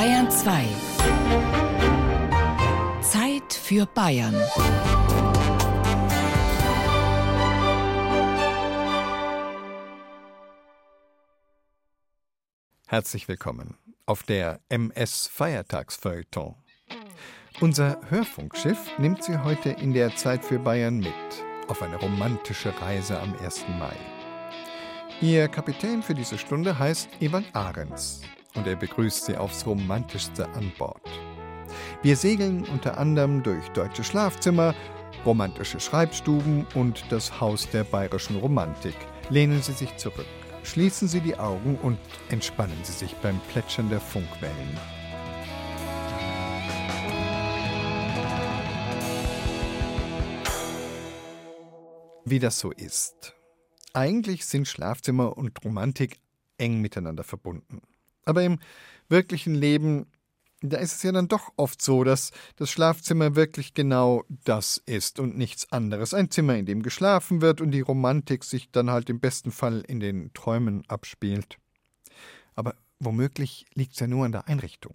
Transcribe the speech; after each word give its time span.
Bayern 0.00 0.30
2. 0.30 0.64
Zeit 3.02 3.52
für 3.52 3.84
Bayern. 3.84 4.34
Herzlich 12.86 13.28
willkommen 13.28 13.76
auf 14.06 14.22
der 14.22 14.60
MS 14.70 15.26
Feiertagsfeuilleton. 15.26 16.54
Unser 17.60 18.00
Hörfunkschiff 18.08 18.78
nimmt 18.96 19.22
Sie 19.22 19.36
heute 19.44 19.68
in 19.68 19.92
der 19.92 20.16
Zeit 20.16 20.42
für 20.46 20.58
Bayern 20.58 20.96
mit 21.00 21.12
auf 21.68 21.82
eine 21.82 21.96
romantische 21.96 22.72
Reise 22.80 23.20
am 23.20 23.36
1. 23.36 23.66
Mai. 23.78 23.96
Ihr 25.20 25.48
Kapitän 25.48 26.02
für 26.02 26.14
diese 26.14 26.38
Stunde 26.38 26.78
heißt 26.78 27.10
Ewald 27.20 27.54
Ahrens 27.54 28.22
und 28.54 28.66
er 28.66 28.76
begrüßt 28.76 29.26
Sie 29.26 29.36
aufs 29.36 29.66
romantischste 29.66 30.48
an 30.50 30.72
Bord. 30.78 31.02
Wir 32.02 32.16
segeln 32.16 32.64
unter 32.64 32.98
anderem 32.98 33.42
durch 33.42 33.68
deutsche 33.70 34.04
Schlafzimmer, 34.04 34.74
romantische 35.24 35.80
Schreibstuben 35.80 36.66
und 36.74 37.04
das 37.10 37.40
Haus 37.40 37.68
der 37.70 37.84
bayerischen 37.84 38.36
Romantik. 38.36 38.94
Lehnen 39.28 39.62
Sie 39.62 39.72
sich 39.72 39.96
zurück, 39.96 40.26
schließen 40.62 41.08
Sie 41.08 41.20
die 41.20 41.36
Augen 41.36 41.78
und 41.82 41.98
entspannen 42.30 42.78
Sie 42.82 42.92
sich 42.92 43.14
beim 43.16 43.38
Plätschern 43.50 43.90
der 43.90 44.00
Funkwellen. 44.00 44.78
Wie 52.24 52.38
das 52.38 52.58
so 52.58 52.70
ist. 52.70 53.34
Eigentlich 53.92 54.46
sind 54.46 54.68
Schlafzimmer 54.68 55.36
und 55.36 55.64
Romantik 55.64 56.20
eng 56.58 56.80
miteinander 56.80 57.24
verbunden. 57.24 57.80
Aber 58.30 58.44
im 58.44 58.60
wirklichen 59.08 59.56
Leben, 59.56 60.06
da 60.60 60.78
ist 60.78 60.94
es 60.94 61.02
ja 61.02 61.10
dann 61.10 61.26
doch 61.26 61.52
oft 61.56 61.82
so, 61.82 62.04
dass 62.04 62.30
das 62.54 62.70
Schlafzimmer 62.70 63.34
wirklich 63.34 63.74
genau 63.74 64.22
das 64.44 64.80
ist 64.86 65.18
und 65.18 65.36
nichts 65.36 65.72
anderes. 65.72 66.14
Ein 66.14 66.30
Zimmer, 66.30 66.54
in 66.56 66.64
dem 66.64 66.84
geschlafen 66.84 67.40
wird 67.40 67.60
und 67.60 67.72
die 67.72 67.80
Romantik 67.80 68.44
sich 68.44 68.70
dann 68.70 68.88
halt 68.88 69.10
im 69.10 69.18
besten 69.18 69.50
Fall 69.50 69.80
in 69.80 69.98
den 69.98 70.32
Träumen 70.32 70.84
abspielt. 70.86 71.58
Aber 72.54 72.76
womöglich 73.00 73.66
liegt 73.74 73.94
es 73.94 73.98
ja 74.00 74.06
nur 74.06 74.24
an 74.24 74.32
der 74.32 74.46
Einrichtung. 74.46 74.94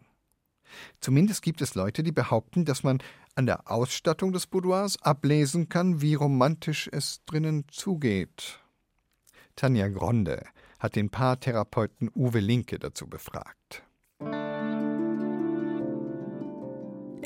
Zumindest 1.02 1.42
gibt 1.42 1.62
es 1.62 1.76
Leute, 1.76 2.04
die 2.04 2.14
behaupten, 2.14 2.64
dass 2.64 2.84
man 2.84 3.00
an 3.36 3.48
der 3.48 3.70
Ausstattung 3.70 4.32
des 4.32 4.48
Boudoirs 4.48 5.02
ablesen 5.02 5.68
kann, 5.68 6.00
wie 6.00 6.14
romantisch 6.14 6.90
es 6.90 7.20
drinnen 7.26 7.66
zugeht. 7.68 8.62
Tanja 9.58 9.90
Gronde 9.90 10.46
hat 10.80 10.96
den 10.96 11.10
Paartherapeuten 11.10 12.10
Uwe 12.16 12.40
Linke 12.40 12.80
dazu 12.80 13.08
befragt. 13.08 13.84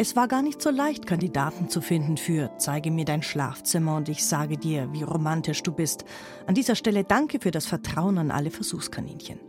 Es 0.01 0.15
war 0.15 0.29
gar 0.29 0.41
nicht 0.41 0.61
so 0.61 0.69
leicht, 0.69 1.05
Kandidaten 1.07 1.67
zu 1.67 1.81
finden 1.81 2.15
für 2.15 2.51
Zeige 2.57 2.89
mir 2.89 3.03
dein 3.03 3.21
Schlafzimmer 3.21 3.97
und 3.97 4.07
ich 4.07 4.25
sage 4.25 4.57
dir, 4.57 4.87
wie 4.93 5.03
romantisch 5.03 5.61
du 5.61 5.73
bist. 5.73 6.05
An 6.47 6.55
dieser 6.55 6.75
Stelle 6.75 7.03
danke 7.03 7.41
für 7.41 7.51
das 7.51 7.65
Vertrauen 7.65 8.17
an 8.17 8.31
alle 8.31 8.49
Versuchskaninchen. 8.49 9.41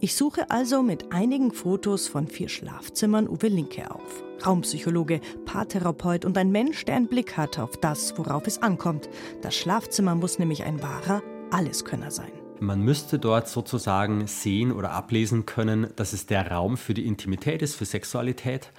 Ich 0.00 0.16
suche 0.16 0.50
also 0.50 0.82
mit 0.82 1.12
einigen 1.12 1.52
Fotos 1.52 2.08
von 2.08 2.26
vier 2.26 2.48
Schlafzimmern 2.48 3.28
Uwe 3.28 3.46
Linke 3.46 3.88
auf. 3.88 4.24
Raumpsychologe, 4.44 5.20
Paartherapeut 5.44 6.24
und 6.24 6.36
ein 6.38 6.50
Mensch, 6.50 6.84
der 6.84 6.96
einen 6.96 7.06
Blick 7.06 7.36
hat 7.36 7.60
auf 7.60 7.76
das, 7.76 8.18
worauf 8.18 8.48
es 8.48 8.60
ankommt. 8.62 9.08
Das 9.42 9.54
Schlafzimmer 9.54 10.16
muss 10.16 10.40
nämlich 10.40 10.64
ein 10.64 10.82
wahrer 10.82 11.22
Alleskönner 11.52 12.10
sein. 12.10 12.43
Man 12.60 12.80
müsste 12.80 13.18
dort 13.18 13.48
sozusagen 13.48 14.26
sehen 14.26 14.70
oder 14.72 14.92
ablesen 14.92 15.44
können, 15.44 15.88
dass 15.96 16.12
es 16.12 16.26
der 16.26 16.50
Raum 16.50 16.76
für 16.76 16.94
die 16.94 17.06
Intimität 17.06 17.62
ist, 17.62 17.74
für 17.74 17.84
Sexualität, 17.84 18.70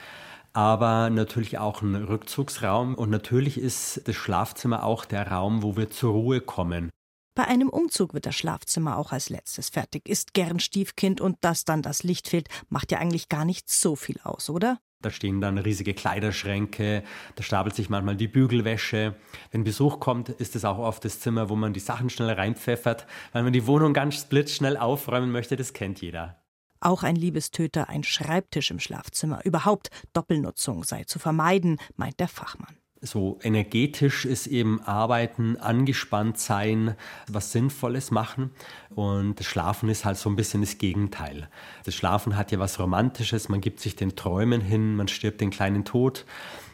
aber 0.53 1.09
natürlich 1.09 1.57
auch 1.57 1.81
ein 1.81 1.95
Rückzugsraum 1.95 2.95
und 2.95 3.09
natürlich 3.09 3.57
ist 3.59 4.01
das 4.07 4.15
Schlafzimmer 4.15 4.83
auch 4.83 5.03
der 5.03 5.29
Raum, 5.29 5.61
wo 5.61 5.75
wir 5.75 5.89
zur 5.89 6.13
Ruhe 6.13 6.39
kommen. 6.39 6.89
Bei 7.35 7.45
einem 7.45 7.67
Umzug 7.67 8.13
wird 8.13 8.25
das 8.25 8.35
Schlafzimmer 8.35 8.97
auch 8.97 9.11
als 9.11 9.29
letztes 9.29 9.69
fertig, 9.69 10.07
ist 10.07 10.33
gern 10.33 10.61
Stiefkind 10.61 11.19
und 11.19 11.35
dass 11.41 11.65
dann 11.65 11.81
das 11.81 12.03
Licht 12.03 12.29
fehlt, 12.29 12.47
macht 12.69 12.93
ja 12.93 12.99
eigentlich 12.99 13.27
gar 13.27 13.43
nicht 13.43 13.69
so 13.69 13.97
viel 13.97 14.19
aus, 14.23 14.49
oder? 14.49 14.79
Da 15.05 15.11
stehen 15.11 15.39
dann 15.39 15.59
riesige 15.59 15.93
Kleiderschränke, 15.93 17.03
da 17.35 17.43
stapelt 17.43 17.75
sich 17.75 17.91
manchmal 17.91 18.15
die 18.15 18.27
Bügelwäsche. 18.27 19.13
Wenn 19.51 19.63
Besuch 19.63 19.99
kommt, 19.99 20.29
ist 20.29 20.55
es 20.55 20.65
auch 20.65 20.79
oft 20.79 21.05
das 21.05 21.19
Zimmer, 21.19 21.47
wo 21.47 21.55
man 21.55 21.73
die 21.73 21.79
Sachen 21.79 22.09
schnell 22.09 22.31
reinpfeffert, 22.31 23.05
weil 23.31 23.43
man 23.43 23.53
die 23.53 23.67
Wohnung 23.67 23.93
ganz 23.93 24.25
blitzschnell 24.25 24.77
aufräumen 24.77 25.31
möchte, 25.31 25.57
das 25.57 25.73
kennt 25.73 26.01
jeder. 26.01 26.41
Auch 26.79 27.03
ein 27.03 27.15
Liebestöter, 27.15 27.87
ein 27.87 28.03
Schreibtisch 28.03 28.71
im 28.71 28.79
Schlafzimmer. 28.79 29.45
Überhaupt 29.45 29.91
Doppelnutzung 30.13 30.83
sei 30.83 31.03
zu 31.03 31.19
vermeiden, 31.19 31.77
meint 31.95 32.19
der 32.19 32.27
Fachmann 32.27 32.75
so 33.05 33.39
energetisch 33.41 34.25
ist 34.25 34.47
eben 34.47 34.81
Arbeiten, 34.81 35.57
angespannt 35.57 36.37
sein, 36.37 36.95
was 37.27 37.51
Sinnvolles 37.51 38.11
machen. 38.11 38.51
Und 38.93 39.39
das 39.39 39.45
Schlafen 39.45 39.89
ist 39.89 40.05
halt 40.05 40.17
so 40.17 40.29
ein 40.29 40.35
bisschen 40.35 40.61
das 40.61 40.77
Gegenteil. 40.77 41.49
Das 41.83 41.95
Schlafen 41.95 42.35
hat 42.35 42.51
ja 42.51 42.59
was 42.59 42.79
Romantisches, 42.79 43.49
man 43.49 43.61
gibt 43.61 43.79
sich 43.79 43.95
den 43.95 44.15
Träumen 44.15 44.61
hin, 44.61 44.95
man 44.95 45.07
stirbt 45.07 45.41
den 45.41 45.49
kleinen 45.51 45.85
Tod. 45.85 46.25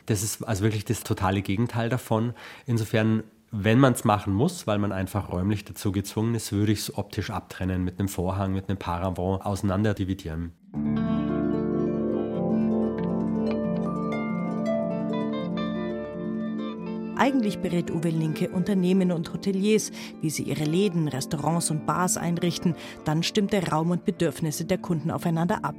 Das 0.05 0.23
ist 0.23 0.43
also 0.43 0.63
wirklich 0.63 0.85
das 0.85 1.03
totale 1.03 1.41
Gegenteil 1.41 1.89
davon. 1.89 2.33
Insofern 2.65 3.23
wenn 3.51 3.79
man 3.79 3.91
es 3.93 4.05
machen 4.05 4.33
muss, 4.33 4.65
weil 4.65 4.79
man 4.79 4.93
einfach 4.93 5.29
räumlich 5.29 5.65
dazu 5.65 5.91
gezwungen 5.91 6.35
ist, 6.35 6.53
würde 6.53 6.71
ich 6.71 6.79
es 6.79 6.97
optisch 6.97 7.29
abtrennen, 7.31 7.83
mit 7.83 7.99
einem 7.99 8.07
Vorhang, 8.07 8.53
mit 8.53 8.69
einem 8.69 8.77
Paravent 8.77 9.45
auseinanderdividieren. 9.45 10.53
Eigentlich 17.21 17.59
berät 17.59 17.91
Uwe 17.91 18.09
Linke 18.09 18.49
Unternehmen 18.49 19.11
und 19.11 19.31
Hoteliers, 19.31 19.91
wie 20.21 20.31
sie 20.31 20.41
ihre 20.41 20.63
Läden, 20.63 21.07
Restaurants 21.07 21.69
und 21.69 21.85
Bars 21.85 22.17
einrichten. 22.17 22.73
Dann 23.05 23.21
stimmt 23.21 23.53
der 23.53 23.69
Raum 23.69 23.91
und 23.91 24.05
Bedürfnisse 24.05 24.65
der 24.65 24.79
Kunden 24.79 25.11
aufeinander 25.11 25.63
ab. 25.63 25.75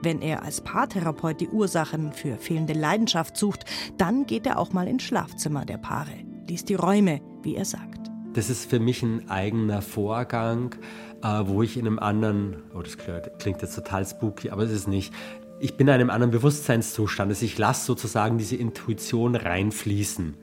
Wenn 0.00 0.22
er 0.22 0.42
als 0.42 0.62
Paartherapeut 0.62 1.38
die 1.38 1.50
Ursachen 1.50 2.14
für 2.14 2.38
fehlende 2.38 2.72
Leidenschaft 2.72 3.36
sucht, 3.36 3.66
dann 3.98 4.24
geht 4.24 4.46
er 4.46 4.58
auch 4.58 4.72
mal 4.72 4.88
ins 4.88 5.02
Schlafzimmer 5.02 5.66
der 5.66 5.76
Paare, 5.76 6.14
liest 6.48 6.70
die 6.70 6.76
Räume, 6.76 7.20
wie 7.42 7.56
er 7.56 7.66
sagt. 7.66 8.10
Das 8.32 8.48
ist 8.48 8.70
für 8.70 8.80
mich 8.80 9.02
ein 9.02 9.28
eigener 9.28 9.82
Vorgang, 9.82 10.76
äh, 11.22 11.42
wo 11.44 11.62
ich 11.62 11.76
in 11.76 11.86
einem 11.86 11.98
anderen, 11.98 12.62
oh, 12.74 12.80
das 12.80 12.96
klingt 12.96 13.60
jetzt 13.60 13.74
total 13.74 14.06
spooky, 14.06 14.48
aber 14.48 14.62
es 14.62 14.72
ist 14.72 14.88
nicht. 14.88 15.12
Ich 15.60 15.76
bin 15.76 15.88
in 15.88 15.92
einem 15.92 16.08
anderen 16.08 16.30
Bewusstseinszustand. 16.30 17.28
Also 17.28 17.44
ich 17.44 17.58
lasse 17.58 17.84
sozusagen 17.84 18.38
diese 18.38 18.56
Intuition 18.56 19.34
reinfließen 19.34 20.36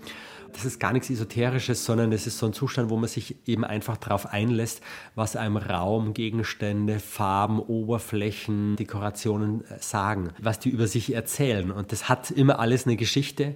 das 0.53 0.65
ist 0.65 0.79
gar 0.79 0.93
nichts 0.93 1.09
Esoterisches, 1.09 1.85
sondern 1.85 2.11
es 2.11 2.27
ist 2.27 2.37
so 2.37 2.45
ein 2.45 2.53
Zustand, 2.53 2.89
wo 2.89 2.97
man 2.97 3.09
sich 3.09 3.47
eben 3.47 3.65
einfach 3.65 3.97
darauf 3.97 4.27
einlässt, 4.27 4.81
was 5.15 5.35
einem 5.35 5.57
Raum, 5.57 6.13
Gegenstände, 6.13 6.99
Farben, 6.99 7.59
Oberflächen, 7.59 8.75
Dekorationen 8.75 9.65
äh, 9.65 9.79
sagen, 9.79 10.29
was 10.39 10.59
die 10.59 10.69
über 10.69 10.87
sich 10.87 11.13
erzählen. 11.13 11.71
Und 11.71 11.91
das 11.91 12.09
hat 12.09 12.31
immer 12.31 12.59
alles 12.59 12.85
eine 12.85 12.95
Geschichte. 12.95 13.55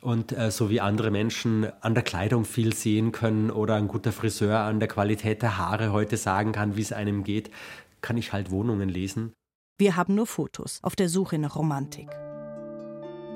Und 0.00 0.32
äh, 0.32 0.50
so 0.50 0.70
wie 0.70 0.80
andere 0.80 1.10
Menschen 1.10 1.70
an 1.82 1.94
der 1.94 2.02
Kleidung 2.02 2.46
viel 2.46 2.72
sehen 2.72 3.12
können 3.12 3.50
oder 3.50 3.74
ein 3.74 3.86
guter 3.86 4.12
Friseur 4.12 4.60
an 4.60 4.80
der 4.80 4.88
Qualität 4.88 5.42
der 5.42 5.58
Haare 5.58 5.92
heute 5.92 6.16
sagen 6.16 6.52
kann, 6.52 6.76
wie 6.76 6.82
es 6.82 6.92
einem 6.92 7.22
geht, 7.22 7.50
kann 8.00 8.16
ich 8.16 8.32
halt 8.32 8.50
Wohnungen 8.50 8.88
lesen. 8.88 9.34
Wir 9.78 9.96
haben 9.96 10.14
nur 10.14 10.26
Fotos 10.26 10.78
auf 10.82 10.96
der 10.96 11.08
Suche 11.08 11.38
nach 11.38 11.56
Romantik. 11.56 12.08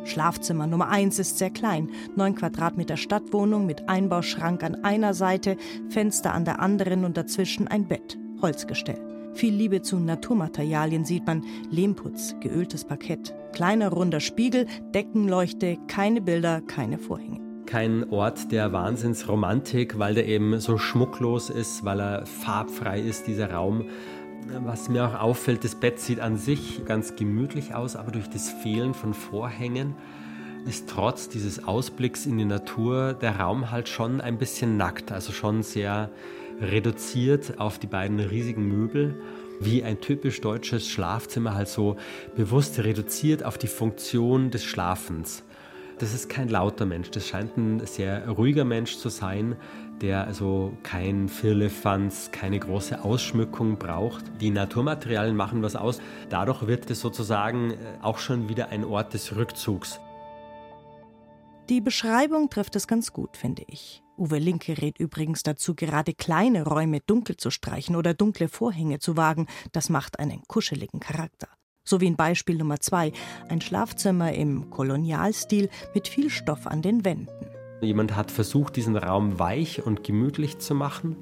Schlafzimmer 0.04 0.66
Nummer 0.66 0.88
1 0.88 1.18
ist 1.18 1.38
sehr 1.38 1.50
klein, 1.50 1.90
9 2.16 2.34
Quadratmeter 2.34 2.96
Stadtwohnung 2.96 3.66
mit 3.66 3.88
Einbauschrank 3.88 4.62
an 4.62 4.84
einer 4.84 5.14
Seite, 5.14 5.56
Fenster 5.88 6.34
an 6.34 6.44
der 6.44 6.60
anderen 6.60 7.04
und 7.04 7.16
dazwischen 7.16 7.68
ein 7.68 7.88
Bett, 7.88 8.18
Holzgestell. 8.42 9.00
Viel 9.32 9.54
Liebe 9.54 9.82
zu 9.82 9.98
Naturmaterialien 9.98 11.04
sieht 11.04 11.26
man, 11.26 11.42
Lehmputz, 11.70 12.36
geöltes 12.40 12.84
Parkett, 12.84 13.34
kleiner 13.52 13.88
runder 13.88 14.20
Spiegel, 14.20 14.66
Deckenleuchte, 14.94 15.78
keine 15.88 16.20
Bilder, 16.20 16.60
keine 16.60 16.98
Vorhänge 16.98 17.44
kein 17.66 18.08
Ort 18.10 18.52
der 18.52 18.72
Wahnsinnsromantik, 18.72 19.98
weil 19.98 20.14
der 20.14 20.28
eben 20.28 20.60
so 20.60 20.78
schmucklos 20.78 21.50
ist, 21.50 21.84
weil 21.84 22.00
er 22.00 22.26
farbfrei 22.26 23.00
ist, 23.00 23.26
dieser 23.26 23.50
Raum. 23.50 23.86
Was 24.46 24.88
mir 24.88 25.06
auch 25.06 25.20
auffällt, 25.20 25.64
das 25.64 25.74
Bett 25.74 25.98
sieht 25.98 26.20
an 26.20 26.36
sich 26.36 26.84
ganz 26.84 27.16
gemütlich 27.16 27.74
aus, 27.74 27.96
aber 27.96 28.12
durch 28.12 28.28
das 28.28 28.50
Fehlen 28.50 28.94
von 28.94 29.14
Vorhängen 29.14 29.94
ist 30.66 30.88
trotz 30.88 31.28
dieses 31.28 31.64
Ausblicks 31.64 32.26
in 32.26 32.38
die 32.38 32.44
Natur 32.44 33.14
der 33.14 33.40
Raum 33.40 33.70
halt 33.70 33.88
schon 33.88 34.20
ein 34.20 34.38
bisschen 34.38 34.76
nackt, 34.76 35.12
also 35.12 35.32
schon 35.32 35.62
sehr 35.62 36.10
reduziert 36.60 37.58
auf 37.58 37.78
die 37.78 37.86
beiden 37.86 38.20
riesigen 38.20 38.66
Möbel, 38.68 39.20
wie 39.60 39.82
ein 39.82 40.00
typisch 40.00 40.40
deutsches 40.40 40.88
Schlafzimmer 40.88 41.54
halt 41.54 41.68
so 41.68 41.96
bewusst 42.36 42.78
reduziert 42.78 43.44
auf 43.44 43.58
die 43.58 43.66
Funktion 43.66 44.50
des 44.50 44.64
Schlafens. 44.64 45.42
das 45.98 46.12
ist 46.12 46.28
kein 46.28 46.48
lauter 46.48 46.86
Mensch. 46.86 47.10
Das 47.10 47.28
scheint 47.28 47.56
ein 47.56 47.86
sehr 47.86 48.28
ruhiger 48.28 48.64
Mensch 48.64 48.98
zu 48.98 49.08
sein, 49.08 49.56
der 50.04 50.26
also 50.26 50.76
kein 50.82 51.30
Firlefanz, 51.30 52.30
keine 52.30 52.58
große 52.58 53.02
Ausschmückung 53.02 53.78
braucht. 53.78 54.22
Die 54.38 54.50
Naturmaterialien 54.50 55.34
machen 55.34 55.62
was 55.62 55.76
aus. 55.76 55.98
Dadurch 56.28 56.66
wird 56.66 56.90
es 56.90 57.00
sozusagen 57.00 57.70
äh, 57.70 57.76
auch 58.02 58.18
schon 58.18 58.50
wieder 58.50 58.68
ein 58.68 58.84
Ort 58.84 59.14
des 59.14 59.34
Rückzugs. 59.34 59.98
Die 61.70 61.80
Beschreibung 61.80 62.50
trifft 62.50 62.76
es 62.76 62.86
ganz 62.86 63.14
gut, 63.14 63.38
finde 63.38 63.62
ich. 63.66 64.02
Uwe 64.18 64.38
Linke 64.38 64.76
rät 64.76 65.00
übrigens 65.00 65.42
dazu, 65.42 65.74
gerade 65.74 66.12
kleine 66.12 66.64
Räume 66.64 67.00
dunkel 67.06 67.38
zu 67.38 67.50
streichen 67.50 67.96
oder 67.96 68.12
dunkle 68.12 68.48
Vorhänge 68.48 68.98
zu 68.98 69.16
wagen. 69.16 69.46
Das 69.72 69.88
macht 69.88 70.18
einen 70.18 70.42
kuscheligen 70.46 71.00
Charakter. 71.00 71.48
So 71.82 72.02
wie 72.02 72.06
in 72.08 72.16
Beispiel 72.16 72.58
Nummer 72.58 72.78
zwei, 72.80 73.12
ein 73.48 73.62
Schlafzimmer 73.62 74.34
im 74.34 74.68
Kolonialstil 74.68 75.70
mit 75.94 76.08
viel 76.08 76.28
Stoff 76.28 76.66
an 76.66 76.82
den 76.82 77.06
Wänden. 77.06 77.53
Jemand 77.84 78.16
hat 78.16 78.30
versucht, 78.30 78.76
diesen 78.76 78.96
Raum 78.96 79.38
weich 79.38 79.84
und 79.84 80.04
gemütlich 80.04 80.58
zu 80.58 80.74
machen 80.74 81.16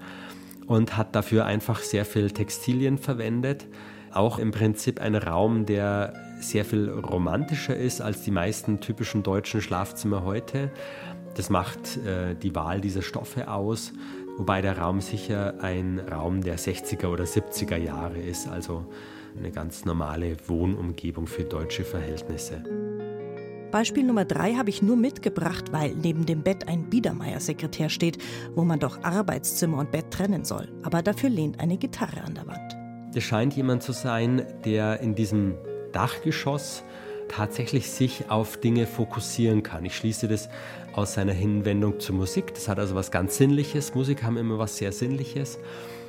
und 0.67 0.97
hat 0.97 1.15
dafür 1.15 1.45
einfach 1.45 1.81
sehr 1.81 2.05
viel 2.05 2.31
Textilien 2.31 2.99
verwendet. 2.99 3.67
Auch 4.13 4.39
im 4.39 4.51
Prinzip 4.51 5.01
ein 5.01 5.15
Raum, 5.15 5.67
der 5.67 6.15
sehr 6.41 6.65
viel 6.65 6.91
romantischer 6.91 7.77
ist 7.77 8.01
als 8.01 8.23
die 8.23 8.31
meisten 8.31 8.81
typischen 8.81 9.23
deutschen 9.23 9.61
Schlafzimmer 9.61 10.25
heute. 10.25 10.71
Das 11.35 11.49
macht 11.51 11.99
äh, 11.99 12.35
die 12.35 12.55
Wahl 12.55 12.81
dieser 12.81 13.03
Stoffe 13.03 13.49
aus, 13.49 13.93
wobei 14.37 14.61
der 14.61 14.79
Raum 14.79 15.01
sicher 15.01 15.55
ein 15.63 15.99
Raum 15.99 16.43
der 16.43 16.59
60er 16.59 17.07
oder 17.07 17.25
70er 17.25 17.77
Jahre 17.77 18.19
ist, 18.19 18.49
also 18.49 18.85
eine 19.39 19.51
ganz 19.51 19.87
normale 19.87 20.37
Wohnumgebung 20.47 21.27
für 21.27 21.45
deutsche 21.45 21.85
Verhältnisse. 21.85 22.63
Beispiel 23.73 24.05
Nummer 24.05 24.25
drei 24.25 24.55
habe 24.55 24.71
ich 24.71 24.83
nur 24.83 24.97
mitgebracht, 24.97 25.73
weil 25.73 25.97
neben 25.97 26.27
dem 26.27 26.43
Bett 26.43 26.69
ein 26.69 26.91
Biedermeier-Sekretär 26.91 27.89
steht, 27.89 28.19
wo 28.55 28.65
man 28.65 28.79
doch 28.79 29.03
Arbeitszimmer 29.03 29.79
und 29.79 29.91
Bett 29.91 30.11
trennen 30.11 30.45
soll. 30.45 30.69
Aber 30.83 31.03
dafür 31.03 31.31
lehnt 31.31 31.59
eine 31.59 31.79
Gitarre 31.79 32.23
an 32.23 32.35
der 32.35 32.47
Wand. 32.47 32.77
Es 33.17 33.25
scheint 33.25 33.55
jemand 33.55 33.83
zu 33.83 33.93
sein, 33.93 34.47
der 34.65 35.01
in 35.01 35.15
diesem 35.15 35.57
Dachgeschoss 35.93 36.85
tatsächlich 37.33 37.91
sich 37.91 38.31
auf 38.31 38.59
Dinge 38.59 38.87
fokussieren 38.87 39.63
kann. 39.63 39.85
Ich 39.85 39.97
schließe 39.97 40.29
das 40.29 40.49
aus 40.93 41.15
seiner 41.15 41.33
Hinwendung 41.33 41.99
zur 41.99 42.15
Musik. 42.15 42.53
Das 42.55 42.69
hat 42.69 42.79
also 42.79 42.95
was 42.95 43.11
ganz 43.11 43.39
Sinnliches. 43.39 43.95
Musik 43.95 44.23
haben 44.23 44.37
immer 44.37 44.59
was 44.59 44.77
sehr 44.77 44.93
Sinnliches. 44.93 45.59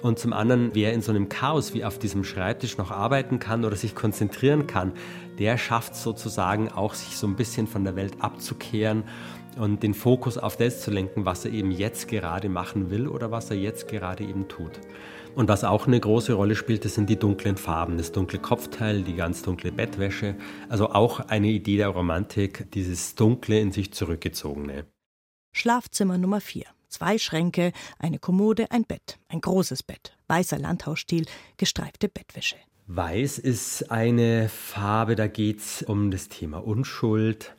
Und 0.01 0.19
zum 0.19 0.33
anderen, 0.33 0.71
wer 0.73 0.91
in 0.91 1.01
so 1.01 1.11
einem 1.11 1.29
Chaos 1.29 1.73
wie 1.73 1.85
auf 1.85 1.97
diesem 1.97 2.25
Schreibtisch 2.25 2.77
noch 2.77 2.91
arbeiten 2.91 3.39
kann 3.39 3.63
oder 3.63 3.77
sich 3.77 3.95
konzentrieren 3.95 4.67
kann, 4.67 4.91
der 5.39 5.57
schafft 5.57 5.95
sozusagen 5.95 6.69
auch, 6.69 6.93
sich 6.93 7.15
so 7.15 7.25
ein 7.25 7.37
bisschen 7.37 7.67
von 7.67 7.85
der 7.85 7.95
Welt 7.95 8.15
abzukehren 8.19 9.03
und 9.57 9.81
den 9.81 9.93
Fokus 9.93 10.37
auf 10.37 10.57
das 10.57 10.81
zu 10.81 10.91
lenken, 10.91 11.25
was 11.25 11.45
er 11.45 11.51
eben 11.51 11.71
jetzt 11.71 12.09
gerade 12.09 12.49
machen 12.49 12.89
will 12.89 13.07
oder 13.07 13.31
was 13.31 13.49
er 13.49 13.55
jetzt 13.55 13.87
gerade 13.87 14.25
eben 14.25 14.49
tut. 14.49 14.73
Und 15.35 15.47
was 15.47 15.63
auch 15.63 15.87
eine 15.87 15.99
große 15.99 16.33
Rolle 16.33 16.55
spielt, 16.55 16.85
das 16.85 16.93
sind 16.93 17.09
die 17.09 17.17
dunklen 17.17 17.57
Farben, 17.57 17.97
das 17.97 18.11
dunkle 18.11 18.37
Kopfteil, 18.37 19.01
die 19.01 19.15
ganz 19.15 19.41
dunkle 19.41 19.71
Bettwäsche. 19.71 20.35
Also 20.69 20.89
auch 20.91 21.21
eine 21.21 21.47
Idee 21.47 21.77
der 21.77 21.87
Romantik, 21.87 22.71
dieses 22.73 23.15
Dunkle 23.15 23.59
in 23.59 23.71
sich 23.71 23.93
zurückgezogene. 23.93 24.85
Schlafzimmer 25.51 26.17
Nummer 26.17 26.39
4. 26.39 26.65
Zwei 26.87 27.17
Schränke, 27.17 27.71
eine 27.97 28.19
Kommode, 28.19 28.69
ein 28.69 28.83
Bett, 28.83 29.17
ein 29.27 29.41
großes 29.41 29.81
Bett, 29.81 30.15
weißer 30.27 30.59
Landhausstil, 30.59 31.25
gestreifte 31.57 32.09
Bettwäsche. 32.09 32.57
Weiß 32.85 33.39
ist 33.39 33.89
eine 33.89 34.49
Farbe, 34.49 35.15
da 35.15 35.27
geht 35.27 35.59
es 35.59 35.81
um 35.81 36.11
das 36.11 36.27
Thema 36.27 36.57
Unschuld. 36.57 37.55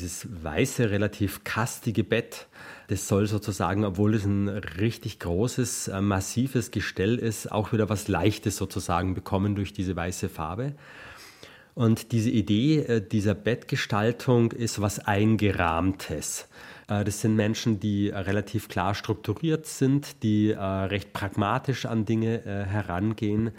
Dieses 0.00 0.26
weiße, 0.42 0.90
relativ 0.90 1.44
kastige 1.44 2.04
Bett 2.04 2.48
das 2.90 3.06
soll 3.06 3.28
sozusagen, 3.28 3.84
obwohl 3.84 4.14
es 4.14 4.24
ein 4.24 4.48
richtig 4.48 5.20
großes, 5.20 5.88
äh, 5.88 6.00
massives 6.00 6.72
Gestell 6.72 7.18
ist, 7.18 7.52
auch 7.52 7.72
wieder 7.72 7.88
was 7.88 8.08
Leichtes 8.08 8.56
sozusagen 8.56 9.14
bekommen 9.14 9.54
durch 9.54 9.72
diese 9.72 9.94
weiße 9.94 10.28
Farbe. 10.28 10.74
Und 11.74 12.10
diese 12.10 12.30
Idee 12.30 12.78
äh, 12.78 13.00
dieser 13.00 13.34
Bettgestaltung 13.34 14.50
ist 14.50 14.80
was 14.80 14.98
Eingerahmtes. 14.98 16.48
Äh, 16.88 17.04
das 17.04 17.20
sind 17.20 17.36
Menschen, 17.36 17.78
die 17.78 18.08
relativ 18.08 18.68
klar 18.68 18.96
strukturiert 18.96 19.66
sind, 19.66 20.24
die 20.24 20.50
recht 20.50 21.12
pragmatisch 21.12 21.86
an 21.86 22.06
Dinge 22.06 22.42
herangehen, 22.44 23.52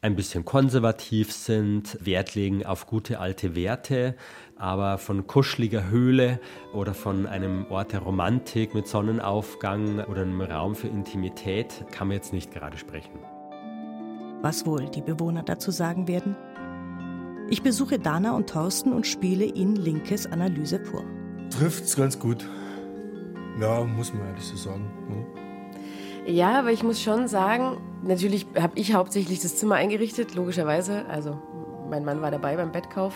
ein 0.00 0.14
bisschen 0.14 0.44
konservativ 0.44 1.32
sind, 1.32 1.98
Wert 2.04 2.34
legen 2.34 2.64
auf 2.64 2.86
gute 2.86 3.18
alte 3.18 3.56
Werte, 3.56 4.14
aber 4.56 4.98
von 4.98 5.26
kuscheliger 5.26 5.88
Höhle 5.88 6.40
oder 6.72 6.94
von 6.94 7.26
einem 7.26 7.66
Ort 7.70 7.92
der 7.92 8.00
Romantik 8.00 8.74
mit 8.74 8.86
Sonnenaufgang 8.86 10.04
oder 10.04 10.22
einem 10.22 10.40
Raum 10.40 10.74
für 10.74 10.88
Intimität 10.88 11.84
kann 11.90 12.08
man 12.08 12.16
jetzt 12.16 12.32
nicht 12.32 12.52
gerade 12.52 12.78
sprechen. 12.78 13.18
Was 14.40 14.66
wohl 14.66 14.88
die 14.88 15.02
Bewohner 15.02 15.42
dazu 15.42 15.72
sagen 15.72 16.06
werden? 16.06 16.36
Ich 17.50 17.62
besuche 17.62 17.98
Dana 17.98 18.36
und 18.36 18.48
Thorsten 18.48 18.92
und 18.92 19.06
spiele 19.06 19.46
ihnen 19.46 19.74
Linkes 19.74 20.26
Analyse 20.26 20.78
vor. 20.84 21.04
Trifft's 21.50 21.96
ganz 21.96 22.18
gut. 22.18 22.46
Ja, 23.60 23.82
muss 23.82 24.12
man 24.12 24.28
ehrlich 24.28 24.44
so 24.44 24.56
sagen. 24.56 24.88
Ja, 25.08 25.47
ja 26.26 26.58
aber 26.58 26.72
ich 26.72 26.82
muss 26.82 27.00
schon 27.00 27.28
sagen, 27.28 27.78
natürlich 28.02 28.46
habe 28.60 28.78
ich 28.78 28.94
hauptsächlich 28.94 29.40
das 29.40 29.56
Zimmer 29.56 29.76
eingerichtet, 29.76 30.34
logischerweise. 30.34 31.06
Also 31.06 31.38
mein 31.90 32.04
Mann 32.04 32.20
war 32.20 32.30
dabei 32.30 32.56
beim 32.56 32.72
Bettkauf 32.72 33.14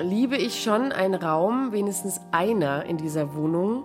liebe 0.00 0.36
ich 0.36 0.62
schon 0.62 0.92
einen 0.92 1.14
Raum, 1.14 1.72
wenigstens 1.72 2.20
einer 2.30 2.84
in 2.86 2.96
dieser 2.96 3.34
Wohnung, 3.34 3.84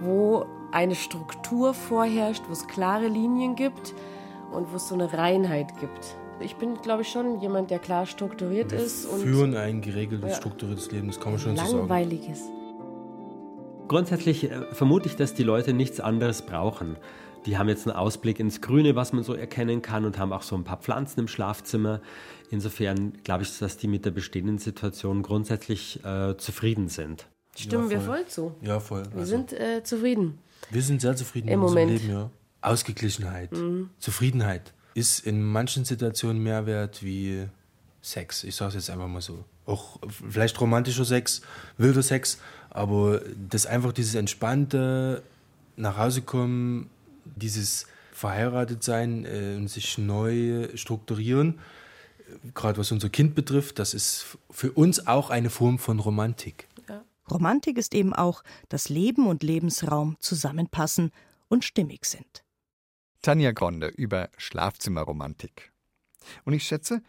wo 0.00 0.46
eine 0.72 0.94
Struktur 0.94 1.74
vorherrscht, 1.74 2.42
wo 2.48 2.52
es 2.52 2.66
klare 2.66 3.08
Linien 3.08 3.54
gibt 3.54 3.94
und 4.52 4.70
wo 4.72 4.76
es 4.76 4.88
so 4.88 4.94
eine 4.94 5.12
Reinheit 5.12 5.78
gibt. 5.80 6.16
Ich 6.40 6.56
bin, 6.56 6.74
glaube 6.82 7.02
ich, 7.02 7.08
schon 7.08 7.40
jemand, 7.40 7.70
der 7.70 7.78
klar 7.78 8.04
strukturiert 8.04 8.72
Wir 8.72 8.80
ist. 8.80 9.06
und 9.06 9.20
führen 9.20 9.56
ein 9.56 9.80
geregeltes, 9.80 10.32
ja, 10.32 10.36
strukturiertes 10.36 10.90
Leben, 10.90 11.06
das 11.06 11.18
kann 11.18 11.32
man 11.32 11.40
schon 11.40 11.56
so 11.56 11.64
sagen. 11.64 11.78
Langweiliges. 11.78 12.42
Grundsätzlich 13.88 14.50
äh, 14.50 14.62
vermute 14.72 15.08
ich, 15.08 15.16
dass 15.16 15.32
die 15.32 15.44
Leute 15.44 15.72
nichts 15.72 16.00
anderes 16.00 16.42
brauchen. 16.42 16.96
Die 17.46 17.56
haben 17.56 17.68
jetzt 17.68 17.86
einen 17.86 17.96
Ausblick 17.96 18.40
ins 18.40 18.60
Grüne, 18.60 18.96
was 18.96 19.12
man 19.12 19.22
so 19.22 19.32
erkennen 19.34 19.80
kann, 19.80 20.04
und 20.04 20.18
haben 20.18 20.32
auch 20.32 20.42
so 20.42 20.56
ein 20.56 20.64
paar 20.64 20.78
Pflanzen 20.78 21.20
im 21.20 21.28
Schlafzimmer. 21.28 22.00
Insofern 22.50 23.12
glaube 23.22 23.44
ich, 23.44 23.58
dass 23.58 23.76
die 23.76 23.88
mit 23.88 24.04
der 24.04 24.10
bestehenden 24.10 24.58
Situation 24.58 25.22
grundsätzlich 25.22 26.04
äh, 26.04 26.36
zufrieden 26.36 26.88
sind. 26.88 27.26
Stimmen 27.56 27.84
ja, 27.84 27.90
wir 27.90 28.00
voll 28.00 28.26
zu. 28.26 28.54
Ja, 28.60 28.80
voll. 28.80 29.04
Wir 29.12 29.20
also, 29.20 29.30
sind 29.30 29.52
äh, 29.52 29.82
zufrieden. 29.82 30.38
Wir 30.70 30.82
sind 30.82 31.00
sehr 31.00 31.16
zufrieden 31.16 31.48
Im 31.48 31.60
Moment. 31.60 31.90
Leben, 31.90 32.10
ja. 32.10 32.30
Ausgeglichenheit, 32.60 33.52
mhm. 33.52 33.90
Zufriedenheit 33.98 34.72
ist 34.94 35.24
in 35.24 35.42
manchen 35.42 35.84
Situationen 35.84 36.42
mehr 36.42 36.66
wert 36.66 37.02
wie 37.04 37.46
Sex. 38.02 38.44
Ich 38.44 38.56
sage 38.56 38.70
es 38.70 38.74
jetzt 38.74 38.90
einfach 38.90 39.06
mal 39.06 39.20
so. 39.20 39.44
Auch 39.66 40.00
vielleicht 40.30 40.60
romantischer 40.60 41.04
Sex, 41.04 41.42
wilder 41.76 42.02
Sex, 42.02 42.38
aber 42.70 43.20
das 43.50 43.66
einfach 43.66 43.92
dieses 43.92 44.14
entspannte 44.14 45.22
nach 45.76 45.98
Hause 45.98 46.22
kommen, 46.22 46.88
dieses 47.36 47.86
verheiratet 48.12 48.82
sein 48.82 49.24
äh, 49.24 49.56
und 49.56 49.68
sich 49.68 49.98
neu 49.98 50.68
strukturieren, 50.74 51.60
gerade 52.54 52.78
was 52.78 52.90
unser 52.92 53.08
Kind 53.08 53.34
betrifft, 53.34 53.78
das 53.78 53.94
ist 53.94 54.38
für 54.50 54.72
uns 54.72 55.06
auch 55.06 55.30
eine 55.30 55.50
Form 55.50 55.78
von 55.78 56.00
Romantik. 56.00 56.68
Ja. 56.88 57.04
Romantik 57.30 57.78
ist 57.78 57.94
eben 57.94 58.12
auch, 58.12 58.42
dass 58.68 58.88
Leben 58.88 59.26
und 59.26 59.42
Lebensraum 59.42 60.16
zusammenpassen 60.18 61.12
und 61.48 61.64
stimmig 61.64 62.06
sind. 62.06 62.44
Tanja 63.22 63.52
Gronde 63.52 63.88
über 63.88 64.30
Schlafzimmerromantik. 64.36 65.72
Und 66.44 66.54
ich 66.54 66.64
schätze, 66.64 67.02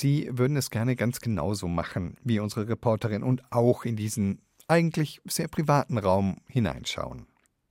Sie 0.00 0.28
würden 0.30 0.56
es 0.56 0.70
gerne 0.70 0.94
ganz 0.94 1.20
genauso 1.20 1.66
machen 1.66 2.16
wie 2.22 2.38
unsere 2.38 2.68
Reporterin 2.68 3.24
und 3.24 3.42
auch 3.50 3.84
in 3.84 3.96
diesen 3.96 4.40
eigentlich 4.68 5.20
sehr 5.24 5.48
privaten 5.48 5.98
Raum 5.98 6.40
hineinschauen. 6.46 7.26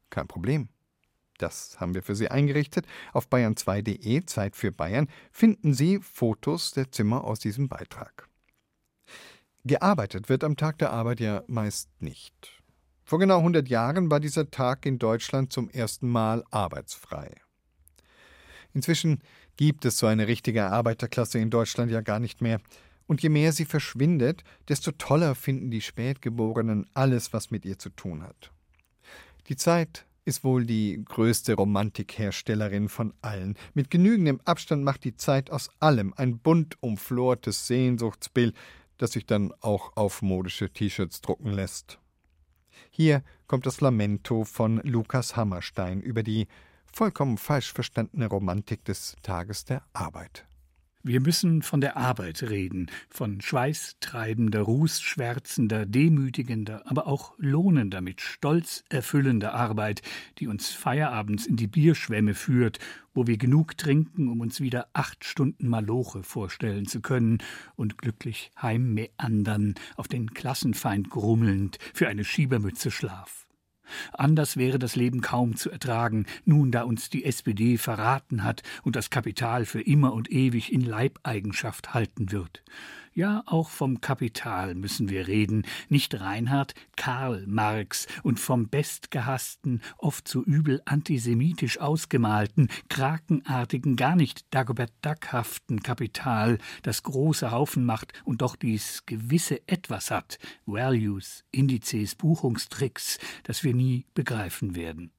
Kein 0.09 0.27
Problem. 0.27 0.67
Das 1.37 1.79
haben 1.79 1.93
wir 1.93 2.03
für 2.03 2.15
Sie 2.15 2.29
eingerichtet. 2.29 2.85
Auf 3.13 3.27
bayern2.de, 3.27 4.25
Zeit 4.25 4.55
für 4.55 4.71
Bayern, 4.71 5.07
finden 5.31 5.73
Sie 5.73 5.99
Fotos 5.99 6.71
der 6.71 6.91
Zimmer 6.91 7.23
aus 7.23 7.39
diesem 7.39 7.69
Beitrag. 7.69 8.27
Gearbeitet 9.63 10.29
wird 10.29 10.43
am 10.43 10.55
Tag 10.55 10.77
der 10.79 10.91
Arbeit 10.91 11.19
ja 11.19 11.43
meist 11.47 11.89
nicht. 11.99 12.63
Vor 13.03 13.19
genau 13.19 13.37
100 13.37 13.67
Jahren 13.69 14.09
war 14.09 14.19
dieser 14.19 14.49
Tag 14.49 14.85
in 14.85 14.99
Deutschland 14.99 15.53
zum 15.53 15.69
ersten 15.69 16.09
Mal 16.09 16.43
arbeitsfrei. 16.51 17.35
Inzwischen 18.73 19.21
gibt 19.57 19.85
es 19.85 19.97
so 19.97 20.07
eine 20.07 20.27
richtige 20.27 20.65
Arbeiterklasse 20.65 21.39
in 21.39 21.49
Deutschland 21.49 21.91
ja 21.91 22.01
gar 22.01 22.19
nicht 22.19 22.41
mehr. 22.41 22.59
Und 23.07 23.21
je 23.23 23.29
mehr 23.29 23.53
sie 23.53 23.65
verschwindet, 23.65 24.43
desto 24.67 24.91
toller 24.91 25.35
finden 25.35 25.71
die 25.71 25.81
Spätgeborenen 25.81 26.85
alles, 26.93 27.31
was 27.31 27.51
mit 27.51 27.63
ihr 27.63 27.79
zu 27.79 27.89
tun 27.89 28.23
hat. 28.23 28.51
Die 29.47 29.55
Zeit 29.55 30.05
ist 30.27 30.43
wohl 30.43 30.65
die 30.65 31.01
größte 31.05 31.53
Romantikherstellerin 31.53 32.89
von 32.89 33.13
allen. 33.21 33.55
Mit 33.73 33.89
genügendem 33.89 34.41
Abstand 34.43 34.83
macht 34.83 35.05
die 35.05 35.15
Zeit 35.15 35.49
aus 35.51 35.69
allem 35.79 36.13
ein 36.17 36.37
bunt 36.37 36.75
umflortes 36.83 37.65
Sehnsuchtsbild, 37.67 38.53
das 38.97 39.13
sich 39.13 39.25
dann 39.25 39.53
auch 39.61 39.95
auf 39.95 40.21
modische 40.21 40.69
T-Shirts 40.69 41.21
drucken 41.21 41.53
lässt. 41.53 41.97
Hier 42.91 43.23
kommt 43.47 43.65
das 43.65 43.79
Lamento 43.79 44.43
von 44.43 44.81
Lukas 44.83 45.37
Hammerstein 45.37 46.01
über 46.01 46.23
die 46.23 46.47
vollkommen 46.91 47.37
falsch 47.37 47.71
verstandene 47.71 48.27
Romantik 48.27 48.83
des 48.83 49.15
Tages 49.23 49.63
der 49.63 49.83
Arbeit. 49.93 50.45
Wir 51.03 51.21
müssen 51.21 51.61
von 51.61 51.79
der 51.79 51.95
Arbeit 51.95 52.43
reden, 52.43 52.89
von 53.09 53.39
schweißtreibender, 53.39 54.61
rußschwärzender, 54.61 55.85
demütigender, 55.85 56.81
aber 56.85 57.07
auch 57.07 57.33
lohnender, 57.37 58.01
mit 58.01 58.19
Stolz 58.19 58.83
erfüllender 58.89 59.53
Arbeit, 59.53 60.01
die 60.39 60.47
uns 60.47 60.71
feierabends 60.71 61.45
in 61.45 61.55
die 61.55 61.67
Bierschwämme 61.67 62.33
führt, 62.33 62.79
wo 63.13 63.25
wir 63.25 63.37
genug 63.37 63.77
trinken, 63.77 64.27
um 64.27 64.41
uns 64.41 64.59
wieder 64.59 64.87
acht 64.93 65.23
Stunden 65.23 65.69
Maloche 65.69 66.23
vorstellen 66.23 66.87
zu 66.87 66.99
können 66.99 67.37
und 67.75 67.97
glücklich 67.97 68.51
heimmeandern, 68.61 69.75
auf 69.95 70.07
den 70.07 70.33
Klassenfeind 70.33 71.09
grummelnd, 71.09 71.77
für 71.93 72.07
eine 72.07 72.25
Schiebermütze 72.25 72.91
Schlaf. 72.91 73.46
Anders 74.13 74.57
wäre 74.57 74.79
das 74.79 74.95
Leben 74.95 75.21
kaum 75.21 75.55
zu 75.55 75.69
ertragen, 75.69 76.25
nun 76.45 76.71
da 76.71 76.83
uns 76.83 77.09
die 77.09 77.25
SPD 77.25 77.77
verraten 77.77 78.43
hat 78.43 78.63
und 78.83 78.95
das 78.95 79.09
Kapital 79.09 79.65
für 79.65 79.81
immer 79.81 80.13
und 80.13 80.31
ewig 80.31 80.71
in 80.71 80.81
Leibeigenschaft 80.81 81.93
halten 81.93 82.31
wird. 82.31 82.63
Ja, 83.17 83.41
auch 83.47 83.69
vom 83.69 83.99
Kapital 83.99 84.75
müssen 84.75 85.09
wir 85.09 85.27
reden, 85.27 85.65
nicht 85.89 86.21
Reinhard, 86.21 86.75
Karl 86.95 87.47
Marx 87.47 88.05
und 88.21 88.39
vom 88.39 88.69
bestgehassten, 88.69 89.81
oft 89.97 90.27
so 90.27 90.43
übel 90.43 90.83
antisemitisch 90.85 91.79
ausgemalten, 91.79 92.67
krakenartigen, 92.89 93.95
gar 93.95 94.15
nicht 94.15 94.45
Dagobert 94.53 94.93
Duckhaften 95.01 95.81
Kapital, 95.81 96.59
das 96.83 97.01
große 97.01 97.49
Haufen 97.49 97.85
macht 97.85 98.13
und 98.23 98.43
doch 98.43 98.55
dies 98.55 99.01
gewisse 99.07 99.67
Etwas 99.67 100.11
hat, 100.11 100.37
Values, 100.67 101.43
Indizes, 101.49 102.13
Buchungstricks, 102.13 103.17
das 103.41 103.63
wir 103.63 103.73
nie 103.73 104.05
begreifen 104.13 104.75
werden. 104.75 105.09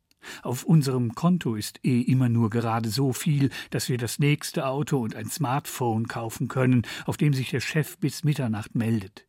Auf 0.43 0.65
unserem 0.65 1.15
Konto 1.15 1.55
ist 1.55 1.85
eh 1.85 2.01
immer 2.01 2.29
nur 2.29 2.51
gerade 2.51 2.89
so 2.89 3.13
viel, 3.13 3.51
dass 3.71 3.89
wir 3.89 3.99
das 3.99 4.19
nächste 4.19 4.67
Auto 4.67 4.99
und 4.99 5.15
ein 5.15 5.31
Smartphone 5.31 6.09
kaufen 6.09 6.49
können, 6.49 6.83
auf 7.07 7.17
dem 7.17 7.33
sich 7.33 7.51
der 7.51 7.61
Chef 7.61 7.99
bis 7.99 8.25
Mitternacht 8.25 8.75
meldet. 8.75 9.29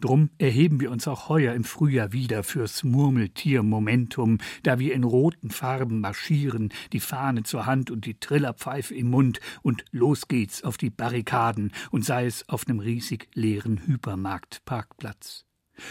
Drum 0.00 0.30
erheben 0.38 0.80
wir 0.80 0.90
uns 0.90 1.06
auch 1.08 1.28
heuer 1.28 1.54
im 1.54 1.64
Frühjahr 1.64 2.12
wieder 2.12 2.42
fürs 2.42 2.84
Murmeltier-Momentum, 2.84 4.38
da 4.62 4.78
wir 4.78 4.94
in 4.94 5.04
roten 5.04 5.50
Farben 5.50 6.00
marschieren, 6.00 6.70
die 6.92 7.00
Fahne 7.00 7.42
zur 7.42 7.66
Hand 7.66 7.90
und 7.90 8.06
die 8.06 8.18
Trillerpfeife 8.18 8.94
im 8.94 9.10
Mund, 9.10 9.40
und 9.62 9.84
los 9.90 10.28
geht's 10.28 10.64
auf 10.64 10.76
die 10.76 10.90
Barrikaden, 10.90 11.72
und 11.90 12.04
sei 12.04 12.26
es 12.26 12.48
auf 12.48 12.66
nem 12.66 12.78
riesig 12.78 13.28
leeren 13.34 13.86
Hypermarktparkplatz. 13.86 15.47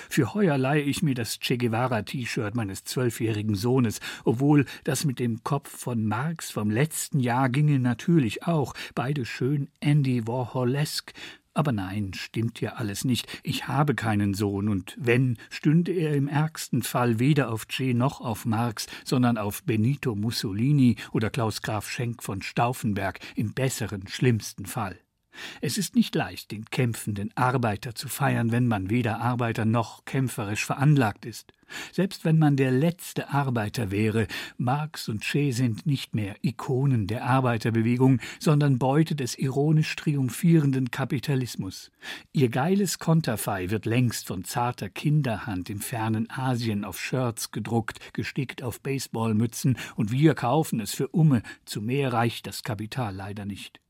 Für 0.10 0.34
heuer 0.34 0.58
leihe 0.58 0.84
ich 0.84 1.02
mir 1.02 1.16
das 1.16 1.40
Che 1.40 1.58
Guevara-T-Shirt 1.58 2.56
meines 2.56 2.84
zwölfjährigen 2.84 3.56
Sohnes, 3.56 4.00
obwohl 4.24 4.66
das 4.84 5.06
mit 5.06 5.20
dem 5.20 5.44
Kopf 5.44 5.70
von 5.70 6.06
Marx 6.06 6.52
vom 6.52 6.70
letzten 6.70 7.20
Jahr 7.20 7.50
ginge 7.50 7.80
natürlich 7.80 8.44
auch, 8.44 8.74
beide 8.96 9.26
schön 9.26 9.70
Andy 9.80 10.28
Warholesk, 10.28 11.14
aber 11.58 11.72
nein, 11.72 12.12
stimmt 12.14 12.62
ja 12.62 12.74
alles 12.74 13.04
nicht. 13.04 13.28
Ich 13.42 13.68
habe 13.68 13.96
keinen 13.96 14.36
Sohn, 14.36 14.70
und 14.70 14.96
wenn, 15.00 15.38
stünde 15.50 15.92
er 15.92 16.14
im 16.14 16.28
ärgsten 16.28 16.84
Fall 16.84 17.18
weder 17.18 17.52
auf 17.52 17.68
Che 17.68 17.96
noch 17.96 18.22
auf 18.22 18.46
Marx, 18.46 18.86
sondern 19.04 19.40
auf 19.40 19.64
Benito 19.64 20.14
Mussolini 20.14 20.98
oder 21.14 21.32
Klaus 21.32 21.64
Graf 21.64 21.90
Schenk 21.90 22.22
von 22.22 22.44
Stauffenberg 22.44 23.20
im 23.36 23.54
besseren, 23.54 24.08
schlimmsten 24.08 24.68
Fall. 24.68 25.00
Es 25.62 25.78
ist 25.78 25.96
nicht 25.96 26.16
leicht, 26.16 26.52
den 26.52 26.66
kämpfenden 26.66 27.32
Arbeiter 27.36 27.96
zu 27.96 28.08
feiern, 28.08 28.52
wenn 28.52 28.68
man 28.68 28.90
weder 28.90 29.20
Arbeiter 29.20 29.66
noch 29.66 30.06
kämpferisch 30.06 30.66
veranlagt 30.66 31.26
ist. 31.26 31.54
Selbst 31.92 32.26
wenn 32.26 32.40
man 32.40 32.56
der 32.56 32.72
letzte 32.72 33.30
Arbeiter 33.30 33.92
wäre, 33.92 34.28
Marx 34.58 35.10
und 35.10 35.22
Che 35.22 35.52
sind 35.52 35.86
nicht 35.86 36.16
mehr 36.16 36.36
Ikonen 36.42 37.08
der 37.08 37.26
Arbeiterbewegung, 37.26 38.20
sondern 38.40 38.80
Beute 38.80 39.16
des 39.16 39.38
ironisch 39.38 39.96
triumphierenden 39.96 40.92
Kapitalismus. 40.92 41.92
Ihr 42.32 42.50
geiles 42.50 43.00
Konterfei 43.00 43.70
wird 43.70 43.86
längst 43.86 44.28
von 44.28 44.44
zarter 44.44 44.90
Kinderhand 44.90 45.70
im 45.70 45.82
fernen 45.82 46.30
Asien 46.30 46.86
auf 46.86 47.00
Shirts 47.00 47.52
gedruckt, 47.52 48.14
gestickt 48.14 48.64
auf 48.64 48.80
Baseballmützen, 48.82 49.78
und 49.96 50.12
wir 50.12 50.36
kaufen 50.36 50.80
es 50.80 50.94
für 50.94 51.10
Umme, 51.10 51.42
zu 51.66 51.82
mehr 51.82 52.14
reicht 52.14 52.48
das 52.48 52.64
Kapital 52.64 53.16
leider 53.16 53.46
nicht. 53.46 53.82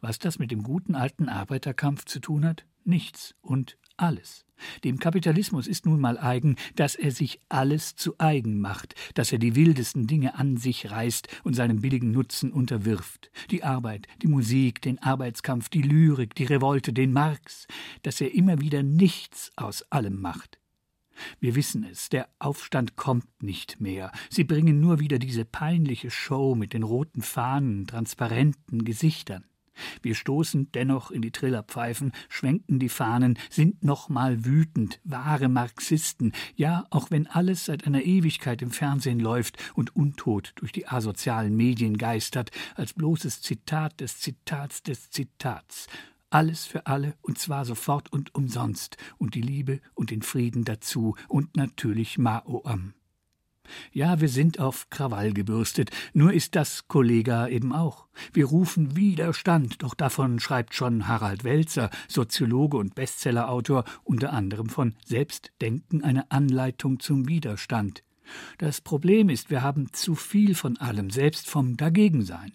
Was 0.00 0.18
das 0.18 0.38
mit 0.38 0.50
dem 0.50 0.62
guten 0.62 0.94
alten 0.94 1.28
Arbeiterkampf 1.28 2.04
zu 2.04 2.20
tun 2.20 2.44
hat? 2.44 2.64
Nichts 2.84 3.34
und 3.40 3.78
alles. 3.96 4.44
Dem 4.82 4.98
Kapitalismus 4.98 5.66
ist 5.66 5.86
nun 5.86 6.00
mal 6.00 6.18
eigen, 6.18 6.56
dass 6.76 6.94
er 6.94 7.10
sich 7.10 7.40
alles 7.48 7.96
zu 7.96 8.14
eigen 8.18 8.60
macht, 8.60 8.94
dass 9.14 9.32
er 9.32 9.38
die 9.38 9.56
wildesten 9.56 10.06
Dinge 10.06 10.38
an 10.38 10.56
sich 10.56 10.90
reißt 10.90 11.28
und 11.44 11.54
seinem 11.54 11.80
billigen 11.80 12.12
Nutzen 12.12 12.52
unterwirft. 12.52 13.30
Die 13.50 13.64
Arbeit, 13.64 14.06
die 14.22 14.28
Musik, 14.28 14.80
den 14.82 15.02
Arbeitskampf, 15.02 15.68
die 15.68 15.82
Lyrik, 15.82 16.34
die 16.34 16.44
Revolte, 16.44 16.92
den 16.92 17.12
Marx, 17.12 17.66
dass 18.02 18.20
er 18.20 18.34
immer 18.34 18.60
wieder 18.60 18.82
nichts 18.82 19.52
aus 19.56 19.82
allem 19.90 20.20
macht. 20.20 20.58
Wir 21.38 21.54
wissen 21.54 21.84
es, 21.84 22.08
der 22.08 22.28
Aufstand 22.38 22.96
kommt 22.96 23.42
nicht 23.42 23.80
mehr. 23.80 24.10
Sie 24.30 24.44
bringen 24.44 24.80
nur 24.80 24.98
wieder 24.98 25.18
diese 25.18 25.44
peinliche 25.44 26.10
Show 26.10 26.54
mit 26.54 26.72
den 26.72 26.82
roten 26.82 27.22
Fahnen, 27.22 27.86
transparenten 27.86 28.84
Gesichtern. 28.84 29.44
Wir 30.02 30.14
stoßen 30.14 30.70
dennoch 30.72 31.10
in 31.10 31.22
die 31.22 31.30
Trillerpfeifen, 31.30 32.12
schwenken 32.28 32.78
die 32.78 32.88
Fahnen, 32.88 33.38
sind 33.50 33.84
nochmal 33.84 34.44
wütend, 34.44 35.00
wahre 35.04 35.48
Marxisten, 35.48 36.32
ja, 36.56 36.86
auch 36.90 37.10
wenn 37.10 37.26
alles 37.26 37.64
seit 37.66 37.86
einer 37.86 38.02
Ewigkeit 38.02 38.62
im 38.62 38.70
Fernsehen 38.70 39.20
läuft 39.20 39.56
und 39.74 39.94
untot 39.96 40.52
durch 40.56 40.72
die 40.72 40.88
asozialen 40.88 41.56
Medien 41.56 41.98
geistert, 41.98 42.50
als 42.74 42.92
bloßes 42.92 43.42
Zitat 43.42 44.00
des 44.00 44.18
Zitats 44.20 44.82
des 44.82 45.10
Zitats. 45.10 45.86
Alles 46.30 46.66
für 46.66 46.86
alle, 46.86 47.14
und 47.22 47.38
zwar 47.38 47.64
sofort 47.64 48.12
und 48.12 48.34
umsonst, 48.34 48.96
und 49.18 49.34
die 49.36 49.40
Liebe 49.40 49.80
und 49.94 50.10
den 50.10 50.22
Frieden 50.22 50.64
dazu, 50.64 51.14
und 51.28 51.56
natürlich 51.56 52.18
Mao 52.18 52.62
Am. 52.64 52.94
Ja, 53.92 54.20
wir 54.20 54.28
sind 54.28 54.60
auf 54.60 54.88
Krawall 54.90 55.32
gebürstet, 55.32 55.90
nur 56.12 56.32
ist 56.32 56.54
das 56.54 56.88
Kollega 56.88 57.48
eben 57.48 57.72
auch. 57.72 58.06
Wir 58.32 58.46
rufen 58.46 58.96
Widerstand, 58.96 59.82
doch 59.82 59.94
davon 59.94 60.40
schreibt 60.40 60.74
schon 60.74 61.08
Harald 61.08 61.44
Welzer, 61.44 61.90
Soziologe 62.08 62.76
und 62.76 62.94
Bestsellerautor, 62.94 63.84
unter 64.02 64.32
anderem 64.32 64.68
von 64.68 64.94
Selbstdenken 65.04 66.02
eine 66.02 66.30
Anleitung 66.30 67.00
zum 67.00 67.28
Widerstand. 67.28 68.02
Das 68.58 68.80
Problem 68.80 69.28
ist, 69.28 69.50
wir 69.50 69.62
haben 69.62 69.92
zu 69.92 70.14
viel 70.14 70.54
von 70.54 70.76
allem, 70.78 71.10
selbst 71.10 71.48
vom 71.48 71.76
Dagegensein. 71.76 72.52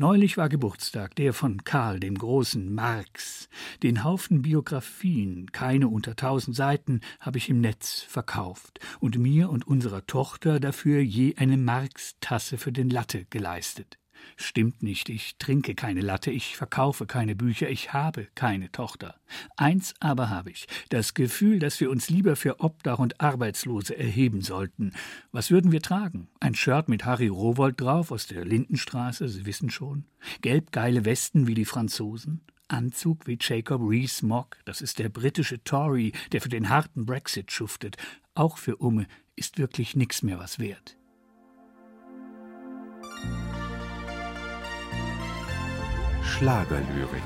Neulich 0.00 0.36
war 0.36 0.48
Geburtstag, 0.48 1.16
der 1.16 1.34
von 1.34 1.64
Karl, 1.64 1.98
dem 1.98 2.16
großen 2.16 2.72
Marx. 2.72 3.48
Den 3.82 4.04
Haufen 4.04 4.42
Biografien, 4.42 5.50
keine 5.50 5.88
unter 5.88 6.14
tausend 6.14 6.54
Seiten, 6.54 7.00
habe 7.18 7.38
ich 7.38 7.48
im 7.48 7.60
Netz 7.60 8.02
verkauft 8.02 8.78
und 9.00 9.18
mir 9.18 9.50
und 9.50 9.66
unserer 9.66 10.06
Tochter 10.06 10.60
dafür 10.60 11.00
je 11.00 11.34
eine 11.36 11.56
Marx-Tasse 11.56 12.58
für 12.58 12.70
den 12.70 12.90
Latte 12.90 13.24
geleistet. 13.24 13.98
Stimmt 14.36 14.82
nicht, 14.82 15.08
ich 15.08 15.36
trinke 15.38 15.74
keine 15.74 16.00
Latte, 16.00 16.30
ich 16.30 16.56
verkaufe 16.56 17.06
keine 17.06 17.34
Bücher, 17.34 17.68
ich 17.68 17.92
habe 17.92 18.28
keine 18.34 18.70
Tochter. 18.70 19.16
Eins 19.56 19.94
aber 20.00 20.30
habe 20.30 20.50
ich, 20.50 20.66
das 20.90 21.14
Gefühl, 21.14 21.58
dass 21.58 21.80
wir 21.80 21.90
uns 21.90 22.08
lieber 22.08 22.36
für 22.36 22.60
Obdach 22.60 22.98
und 22.98 23.20
Arbeitslose 23.20 23.96
erheben 23.96 24.40
sollten. 24.40 24.92
Was 25.32 25.50
würden 25.50 25.72
wir 25.72 25.82
tragen? 25.82 26.28
Ein 26.40 26.54
Shirt 26.54 26.88
mit 26.88 27.04
Harry 27.04 27.28
Rowold 27.28 27.80
drauf 27.80 28.12
aus 28.12 28.26
der 28.26 28.44
Lindenstraße, 28.44 29.28
Sie 29.28 29.46
wissen 29.46 29.70
schon? 29.70 30.04
Gelbgeile 30.40 31.04
Westen 31.04 31.46
wie 31.46 31.54
die 31.54 31.64
Franzosen? 31.64 32.42
Anzug 32.68 33.26
wie 33.26 33.38
Jacob 33.40 33.80
Rees-Mogg, 33.82 34.58
das 34.66 34.82
ist 34.82 34.98
der 34.98 35.08
britische 35.08 35.64
Tory, 35.64 36.12
der 36.32 36.42
für 36.42 36.50
den 36.50 36.68
harten 36.68 37.06
Brexit 37.06 37.50
schuftet. 37.50 37.96
Auch 38.34 38.58
für 38.58 38.76
Umme 38.76 39.06
ist 39.36 39.58
wirklich 39.58 39.96
nichts 39.96 40.22
mehr 40.22 40.38
was 40.38 40.58
wert. 40.58 40.97
Schlagerlyrik. 46.38 47.22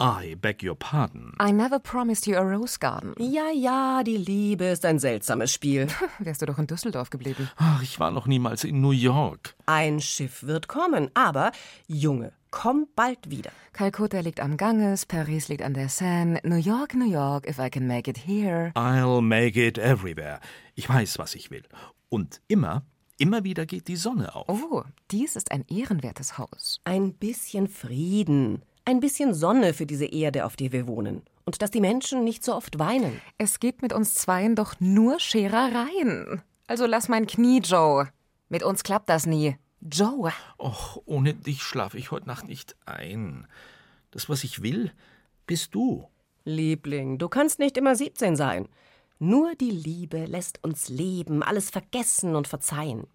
I 0.00 0.36
beg 0.40 0.62
your 0.62 0.74
pardon. 0.74 1.34
I 1.38 1.52
never 1.52 1.78
promised 1.78 2.26
you 2.26 2.38
a 2.38 2.42
rose 2.42 2.78
garden. 2.78 3.12
Ja, 3.18 3.50
ja, 3.50 4.02
die 4.04 4.16
Liebe 4.16 4.64
ist 4.64 4.86
ein 4.86 4.98
seltsames 4.98 5.52
Spiel. 5.52 5.88
Wärst 6.18 6.40
du 6.40 6.46
doch 6.46 6.58
in 6.58 6.66
Düsseldorf 6.66 7.10
geblieben. 7.10 7.50
Ach, 7.58 7.82
ich 7.82 8.00
war 8.00 8.10
noch 8.10 8.26
niemals 8.26 8.64
in 8.64 8.80
New 8.80 8.92
York. 8.92 9.54
Ein 9.66 10.00
Schiff 10.00 10.44
wird 10.44 10.66
kommen, 10.66 11.10
aber 11.12 11.52
Junge, 11.86 12.32
komm 12.50 12.86
bald 12.96 13.30
wieder. 13.30 13.50
Kalkutta 13.72 14.20
liegt 14.20 14.40
am 14.40 14.56
Ganges, 14.56 15.06
Paris 15.06 15.48
liegt 15.48 15.62
an 15.62 15.74
der 15.74 15.88
Seine, 15.88 16.40
New 16.44 16.56
York, 16.56 16.94
New 16.94 17.10
York, 17.10 17.48
if 17.48 17.58
I 17.58 17.70
can 17.70 17.86
make 17.86 18.10
it 18.10 18.18
here. 18.26 18.72
I'll 18.74 19.20
make 19.20 19.60
it 19.60 19.78
everywhere. 19.78 20.40
Ich 20.74 20.88
weiß, 20.88 21.18
was 21.18 21.34
ich 21.34 21.50
will. 21.50 21.64
Und 22.08 22.40
immer 22.48 22.84
Immer 23.20 23.44
wieder 23.44 23.66
geht 23.66 23.86
die 23.88 23.96
Sonne 23.96 24.34
auf. 24.34 24.46
Oh, 24.48 24.82
dies 25.10 25.36
ist 25.36 25.52
ein 25.52 25.66
ehrenwertes 25.68 26.38
Haus. 26.38 26.80
Ein 26.84 27.12
bisschen 27.12 27.68
Frieden, 27.68 28.62
ein 28.86 29.00
bisschen 29.00 29.34
Sonne 29.34 29.74
für 29.74 29.84
diese 29.84 30.06
Erde, 30.06 30.46
auf 30.46 30.56
der 30.56 30.72
wir 30.72 30.88
wohnen. 30.88 31.20
Und 31.44 31.60
dass 31.60 31.70
die 31.70 31.82
Menschen 31.82 32.24
nicht 32.24 32.42
so 32.42 32.54
oft 32.54 32.78
weinen. 32.78 33.20
Es 33.36 33.60
gibt 33.60 33.82
mit 33.82 33.92
uns 33.92 34.14
Zweien 34.14 34.56
doch 34.56 34.80
nur 34.80 35.20
Scherereien. 35.20 36.40
Also 36.66 36.86
lass 36.86 37.10
mein 37.10 37.26
Knie, 37.26 37.60
Joe. 37.60 38.08
Mit 38.48 38.62
uns 38.62 38.84
klappt 38.84 39.10
das 39.10 39.26
nie. 39.26 39.54
Joe. 39.80 40.32
Och, 40.58 41.02
ohne 41.06 41.34
dich 41.34 41.62
schlafe 41.62 41.98
ich 41.98 42.10
heute 42.10 42.26
Nacht 42.26 42.46
nicht 42.46 42.76
ein. 42.86 43.46
Das, 44.10 44.28
was 44.28 44.44
ich 44.44 44.62
will, 44.62 44.92
bist 45.46 45.74
du. 45.74 46.08
Liebling, 46.44 47.18
du 47.18 47.28
kannst 47.28 47.58
nicht 47.58 47.76
immer 47.76 47.94
17 47.94 48.36
sein. 48.36 48.68
Nur 49.18 49.54
die 49.54 49.70
Liebe 49.70 50.24
lässt 50.24 50.64
uns 50.64 50.88
leben, 50.88 51.42
alles 51.42 51.70
vergessen 51.70 52.34
und 52.34 52.48
verzeihen. 52.48 53.06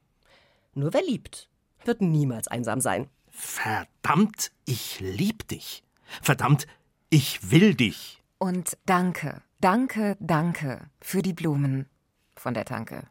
Nur 0.74 0.94
wer 0.94 1.04
liebt, 1.04 1.50
wird 1.84 2.02
niemals 2.02 2.48
einsam 2.48 2.82
sein. 2.82 3.10
Verdammt, 3.30 4.52
ich 4.66 5.00
lieb 5.00 5.48
dich. 5.48 5.84
Verdammt, 6.22 6.68
ich 7.10 7.52
will 7.52 7.74
dich. 7.74 8.22
Und 8.38 8.78
danke, 8.86 9.42
danke, 9.60 10.16
danke 10.20 10.90
für 11.02 11.22
die 11.22 11.34
Blumen 11.34 11.88
von 12.36 12.54
der 12.54 12.66
Tanke. 12.66 13.08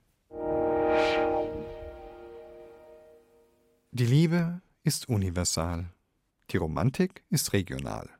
Die 3.97 4.07
Liebe 4.07 4.61
ist 4.83 5.09
universal, 5.09 5.89
die 6.51 6.57
Romantik 6.57 7.23
ist 7.31 7.53
regional. 7.53 8.11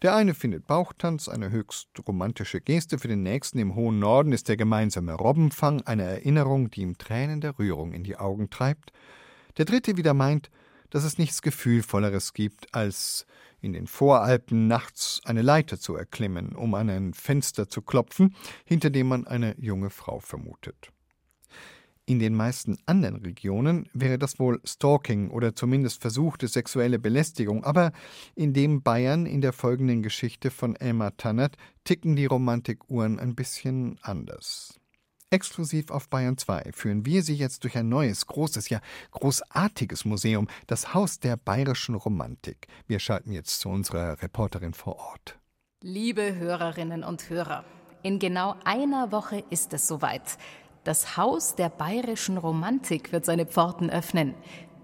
Der 0.00 0.16
eine 0.16 0.32
findet 0.32 0.66
Bauchtanz 0.66 1.28
eine 1.28 1.50
höchst 1.50 1.90
romantische 2.08 2.62
Geste, 2.62 2.98
für 2.98 3.08
den 3.08 3.22
nächsten 3.22 3.58
im 3.58 3.74
hohen 3.74 3.98
Norden 3.98 4.32
ist 4.32 4.48
der 4.48 4.56
gemeinsame 4.56 5.12
Robbenfang 5.12 5.82
eine 5.82 6.04
Erinnerung, 6.04 6.70
die 6.70 6.80
ihm 6.80 6.96
Tränen 6.96 7.42
der 7.42 7.58
Rührung 7.58 7.92
in 7.92 8.02
die 8.02 8.16
Augen 8.16 8.48
treibt. 8.48 8.92
Der 9.58 9.66
dritte 9.66 9.98
wieder 9.98 10.14
meint, 10.14 10.50
dass 10.88 11.04
es 11.04 11.18
nichts 11.18 11.42
Gefühlvolleres 11.42 12.32
gibt, 12.32 12.74
als 12.74 13.26
in 13.60 13.74
den 13.74 13.86
Voralpen 13.86 14.68
nachts 14.68 15.20
eine 15.26 15.42
Leiter 15.42 15.78
zu 15.78 15.96
erklimmen, 15.96 16.54
um 16.54 16.74
an 16.74 16.88
ein 16.88 17.12
Fenster 17.12 17.68
zu 17.68 17.82
klopfen, 17.82 18.34
hinter 18.64 18.88
dem 18.88 19.08
man 19.08 19.26
eine 19.26 19.54
junge 19.60 19.90
Frau 19.90 20.18
vermutet. 20.20 20.94
In 22.06 22.18
den 22.18 22.34
meisten 22.34 22.76
anderen 22.84 23.16
Regionen 23.16 23.88
wäre 23.94 24.18
das 24.18 24.38
wohl 24.38 24.60
Stalking 24.64 25.30
oder 25.30 25.56
zumindest 25.56 26.02
versuchte 26.02 26.48
sexuelle 26.48 26.98
Belästigung, 26.98 27.64
aber 27.64 27.92
in 28.34 28.52
dem 28.52 28.82
Bayern 28.82 29.24
in 29.24 29.40
der 29.40 29.54
folgenden 29.54 30.02
Geschichte 30.02 30.50
von 30.50 30.76
Elmar 30.76 31.16
Tannert 31.16 31.56
ticken 31.84 32.14
die 32.14 32.26
Romantikuhren 32.26 33.18
ein 33.18 33.34
bisschen 33.34 33.98
anders. 34.02 34.78
Exklusiv 35.30 35.90
auf 35.90 36.10
Bayern 36.10 36.36
2 36.36 36.72
führen 36.72 37.06
wir 37.06 37.22
Sie 37.22 37.34
jetzt 37.34 37.64
durch 37.64 37.76
ein 37.78 37.88
neues, 37.88 38.26
großes, 38.26 38.68
ja 38.68 38.80
großartiges 39.12 40.04
Museum, 40.04 40.46
das 40.66 40.92
Haus 40.92 41.18
der 41.18 41.38
bayerischen 41.38 41.94
Romantik. 41.94 42.68
Wir 42.86 42.98
schalten 42.98 43.32
jetzt 43.32 43.60
zu 43.60 43.70
unserer 43.70 44.22
Reporterin 44.22 44.74
vor 44.74 44.96
Ort. 44.96 45.38
Liebe 45.80 46.36
Hörerinnen 46.36 47.02
und 47.02 47.30
Hörer, 47.30 47.64
in 48.02 48.18
genau 48.18 48.56
einer 48.64 49.10
Woche 49.10 49.42
ist 49.48 49.72
es 49.72 49.88
soweit. 49.88 50.38
Das 50.84 51.16
Haus 51.16 51.54
der 51.54 51.70
bayerischen 51.70 52.36
Romantik 52.36 53.10
wird 53.10 53.24
seine 53.24 53.46
Pforten 53.46 53.88
öffnen. 53.88 54.34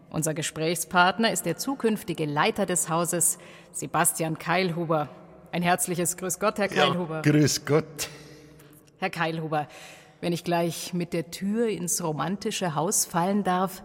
Unser 0.09 0.33
Gesprächspartner 0.33 1.31
ist 1.31 1.45
der 1.45 1.59
zukünftige 1.59 2.25
Leiter 2.25 2.65
des 2.65 2.89
Hauses, 2.89 3.37
Sebastian 3.73 4.39
Keilhuber. 4.39 5.11
Ein 5.53 5.61
herzliches 5.61 6.17
Grüß 6.17 6.39
Gott, 6.39 6.57
Herr 6.57 6.69
Keilhuber. 6.69 7.17
Ja, 7.17 7.21
grüß 7.21 7.67
Gott. 7.67 8.09
Herr 8.99 9.11
Keilhuber, 9.11 9.69
wenn 10.23 10.33
ich 10.33 10.43
gleich 10.43 10.95
mit 10.95 11.13
der 11.13 11.31
Tür 11.31 11.69
ins 11.69 12.03
romantische 12.03 12.75
Haus 12.75 13.05
fallen 13.05 13.45
darf, 13.45 13.83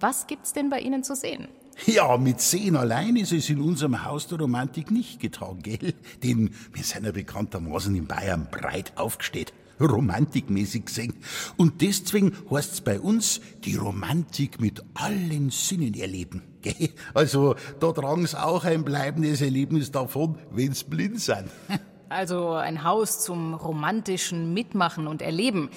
was 0.00 0.26
gibt's 0.26 0.54
denn 0.54 0.70
bei 0.70 0.80
Ihnen 0.80 1.04
zu 1.04 1.14
sehen? 1.14 1.48
Ja, 1.84 2.16
mit 2.16 2.40
sehen 2.40 2.76
allein 2.76 3.16
ist 3.16 3.32
es 3.32 3.50
in 3.50 3.60
unserem 3.60 4.06
Haus 4.06 4.26
der 4.26 4.38
Romantik 4.38 4.90
nicht 4.90 5.20
getan, 5.20 5.58
gell? 5.62 5.92
Denn 6.22 6.54
wir 6.72 6.82
sind 6.82 7.04
ja 7.04 7.12
bekanntermaßen 7.12 7.94
in 7.94 8.06
Bayern 8.06 8.48
breit 8.50 8.92
aufgestellt 8.96 9.52
romantikmäßig 9.80 10.86
gesehen. 10.86 11.14
Und 11.56 11.80
deswegen 11.82 12.32
heißt's 12.50 12.80
bei 12.80 13.00
uns 13.00 13.40
die 13.64 13.76
Romantik 13.76 14.60
mit 14.60 14.82
allen 14.94 15.50
Sinnen 15.50 15.94
erleben. 15.94 16.42
Gell? 16.62 16.90
Also 17.14 17.56
da 17.80 17.92
tragen's 17.92 18.34
auch 18.34 18.64
ein 18.64 18.84
bleibendes 18.84 19.40
Erlebnis 19.40 19.90
davon, 19.90 20.38
wenn's 20.50 20.84
blind 20.84 21.20
sind. 21.20 21.50
Also 22.12 22.50
ein 22.50 22.84
Haus 22.84 23.20
zum 23.24 23.54
romantischen 23.54 24.52
Mitmachen 24.52 25.06
und 25.06 25.22
Erleben. 25.22 25.70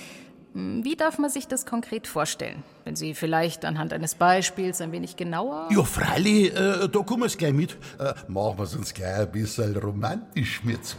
Wie 0.54 0.96
darf 0.96 1.18
man 1.18 1.30
sich 1.30 1.48
das 1.48 1.66
konkret 1.66 2.08
vorstellen? 2.08 2.64
Wenn 2.84 2.96
Sie 2.96 3.14
vielleicht 3.14 3.66
anhand 3.66 3.92
eines 3.94 4.16
Beispiels 4.16 4.80
ein 4.80 4.92
wenig 4.92 5.18
genauer. 5.18 5.70
Ja, 5.72 5.84
freilich, 5.84 6.54
äh, 6.54 6.88
da 6.90 7.00
kommen 7.00 7.24
wir's 7.24 7.38
gleich 7.38 7.54
mit. 7.54 7.78
Äh, 8.00 8.14
machen 8.28 8.58
wir's 8.58 8.76
uns 8.76 8.94
gleich 8.94 9.20
ein 9.20 9.32
bisschen 9.32 9.76
romantisch 9.78 10.64
mir 10.64 10.82
zu. 10.82 10.98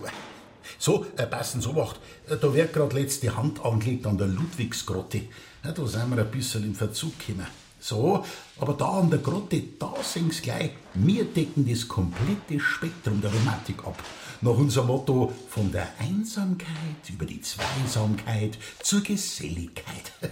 So, 0.79 1.07
äh, 1.17 1.27
passen 1.27 1.61
so 1.61 1.73
macht. 1.73 2.01
Äh, 2.29 2.37
da 2.37 2.53
wird 2.53 2.73
gerade 2.73 2.99
letzte 2.99 3.37
Hand 3.37 3.65
angelegt 3.65 4.07
an 4.07 4.19
der 4.19 4.27
Ludwigsgrotte. 4.27 5.23
Ja, 5.65 5.73
da 5.73 5.87
sind 5.87 6.11
wir 6.15 6.23
ein 6.23 6.31
bisschen 6.31 6.65
im 6.65 6.75
Verzug 6.75 7.19
gekommen. 7.19 7.47
So, 7.79 8.25
aber 8.59 8.73
da 8.73 8.99
an 8.99 9.11
der 9.11 9.21
Grotte, 9.21 9.63
da 9.79 9.95
Sie 10.03 10.21
gleich, 10.43 10.73
wir 10.95 11.25
decken 11.25 11.69
das 11.69 11.87
komplette 11.87 12.59
Spektrum 12.59 13.21
der 13.21 13.33
Romantik 13.33 13.85
ab. 13.85 14.03
Nach 14.41 14.53
unserem 14.53 14.89
Motto 14.89 15.33
von 15.49 15.71
der 15.71 15.89
Einsamkeit 15.99 17.09
über 17.09 17.27
die 17.27 17.41
Zweisamkeit 17.41 18.59
zur 18.83 19.03
Geselligkeit. 19.03 20.13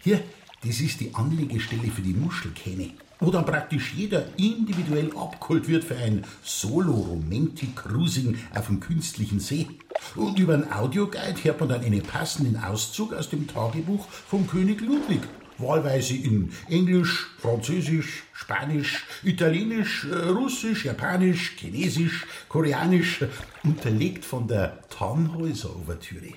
Hier, 0.00 0.22
das 0.64 0.80
ist 0.80 1.00
die 1.00 1.14
Anlegestelle 1.14 1.90
für 1.90 2.02
die 2.02 2.14
Muschelkähne 2.14 2.92
wo 3.20 3.30
dann 3.30 3.44
praktisch 3.44 3.92
jeder 3.94 4.24
individuell 4.36 5.10
abgeholt 5.16 5.68
wird 5.68 5.84
für 5.84 5.96
ein 5.96 6.24
Solo-Romantic-Cruising 6.42 8.38
auf 8.54 8.66
dem 8.66 8.80
künstlichen 8.80 9.40
See. 9.40 9.68
Und 10.16 10.38
über 10.38 10.54
einen 10.54 10.72
Audioguide 10.72 11.44
hört 11.44 11.60
man 11.60 11.68
dann 11.68 11.84
einen 11.84 12.02
passenden 12.02 12.56
Auszug 12.62 13.12
aus 13.12 13.28
dem 13.28 13.46
Tagebuch 13.46 14.06
vom 14.08 14.46
König 14.46 14.80
Ludwig. 14.80 15.20
Wahlweise 15.58 16.14
in 16.14 16.52
Englisch, 16.68 17.28
Französisch, 17.38 18.24
Spanisch, 18.32 19.04
Italienisch, 19.22 20.06
äh, 20.10 20.28
Russisch, 20.28 20.86
Japanisch, 20.86 21.54
Chinesisch, 21.58 22.26
Koreanisch, 22.48 23.24
unterlegt 23.62 24.24
von 24.24 24.48
der 24.48 24.80
Tannhäuser-Ouvertüre. 24.88 26.32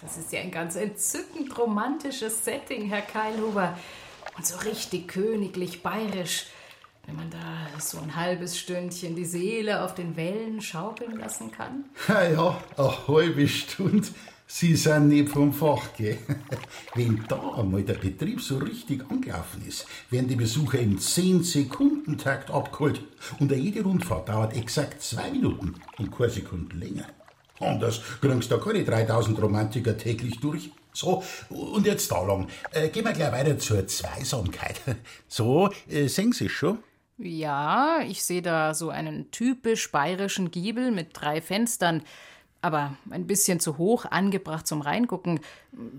Das 0.00 0.16
ist 0.16 0.32
ja 0.32 0.40
ein 0.40 0.50
ganz 0.50 0.76
entzückend 0.76 1.58
romantisches 1.58 2.44
Setting, 2.44 2.88
Herr 2.88 3.02
Keilhuber. 3.02 3.76
Und 4.36 4.46
so 4.46 4.56
richtig 4.58 5.08
königlich 5.08 5.82
bayerisch, 5.82 6.46
wenn 7.06 7.16
man 7.16 7.30
da 7.30 7.80
so 7.80 7.98
ein 7.98 8.14
halbes 8.14 8.58
Stündchen 8.58 9.16
die 9.16 9.24
Seele 9.24 9.82
auf 9.84 9.94
den 9.94 10.16
Wellen 10.16 10.60
schaukeln 10.60 11.18
lassen 11.18 11.50
kann. 11.50 11.84
Ja, 12.08 12.30
ja, 12.30 12.62
eine 12.76 13.08
halbe 13.08 13.48
Stunde. 13.48 14.08
Sie 14.52 14.74
sind 14.74 15.08
nicht 15.08 15.28
vom 15.28 15.52
Fach, 15.52 15.94
gell? 15.96 16.18
Wenn 16.96 17.24
da 17.28 17.54
einmal 17.54 17.84
der 17.84 17.94
Betrieb 17.94 18.40
so 18.40 18.58
richtig 18.58 19.08
angelaufen 19.08 19.64
ist, 19.66 19.86
werden 20.10 20.26
die 20.26 20.34
Besucher 20.34 20.80
im 20.80 20.98
10-Sekunden-Takt 20.98 22.50
abgeholt. 22.50 23.00
Und 23.38 23.52
jede 23.52 23.82
Rundfahrt 23.82 24.28
dauert 24.28 24.56
exakt 24.56 25.02
zwei 25.02 25.30
Minuten 25.30 25.76
und 25.98 26.10
keine 26.10 26.30
Sekunde 26.30 26.76
länger. 26.76 27.06
Anders 27.60 28.00
kriegst 28.20 28.50
du 28.50 28.56
da 28.56 28.62
keine 28.64 28.84
3000 28.84 29.40
Romantiker 29.40 29.96
täglich 29.96 30.40
durch. 30.40 30.70
So, 30.92 31.22
und 31.48 31.86
jetzt 31.86 32.10
da 32.10 32.22
lang. 32.22 32.48
Äh, 32.72 32.88
gehen 32.88 33.04
wir 33.04 33.12
gleich 33.12 33.32
weiter 33.32 33.58
zur 33.58 33.86
Zweisamkeit. 33.86 34.80
So, 35.28 35.70
äh, 35.88 36.08
sehen 36.08 36.32
Sie 36.32 36.48
schon? 36.48 36.78
Ja, 37.18 38.00
ich 38.00 38.24
sehe 38.24 38.42
da 38.42 38.74
so 38.74 38.90
einen 38.90 39.30
typisch 39.30 39.92
bayerischen 39.92 40.50
Giebel 40.50 40.90
mit 40.90 41.08
drei 41.12 41.40
Fenstern, 41.40 42.02
aber 42.62 42.96
ein 43.10 43.26
bisschen 43.26 43.60
zu 43.60 43.78
hoch 43.78 44.06
angebracht 44.06 44.66
zum 44.66 44.80
Reingucken. 44.80 45.40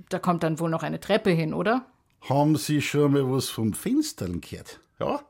Da 0.09 0.19
kommt 0.19 0.43
dann 0.43 0.59
wohl 0.59 0.69
noch 0.69 0.83
eine 0.83 0.99
Treppe 0.99 1.29
hin, 1.29 1.53
oder? 1.53 1.85
Haben 2.21 2.55
Sie 2.55 2.81
schon 2.81 3.13
mal 3.13 3.31
was 3.31 3.49
vom 3.49 3.73
Fenstern 3.73 4.41
gehört? 4.41 4.79
Ja? 4.99 5.21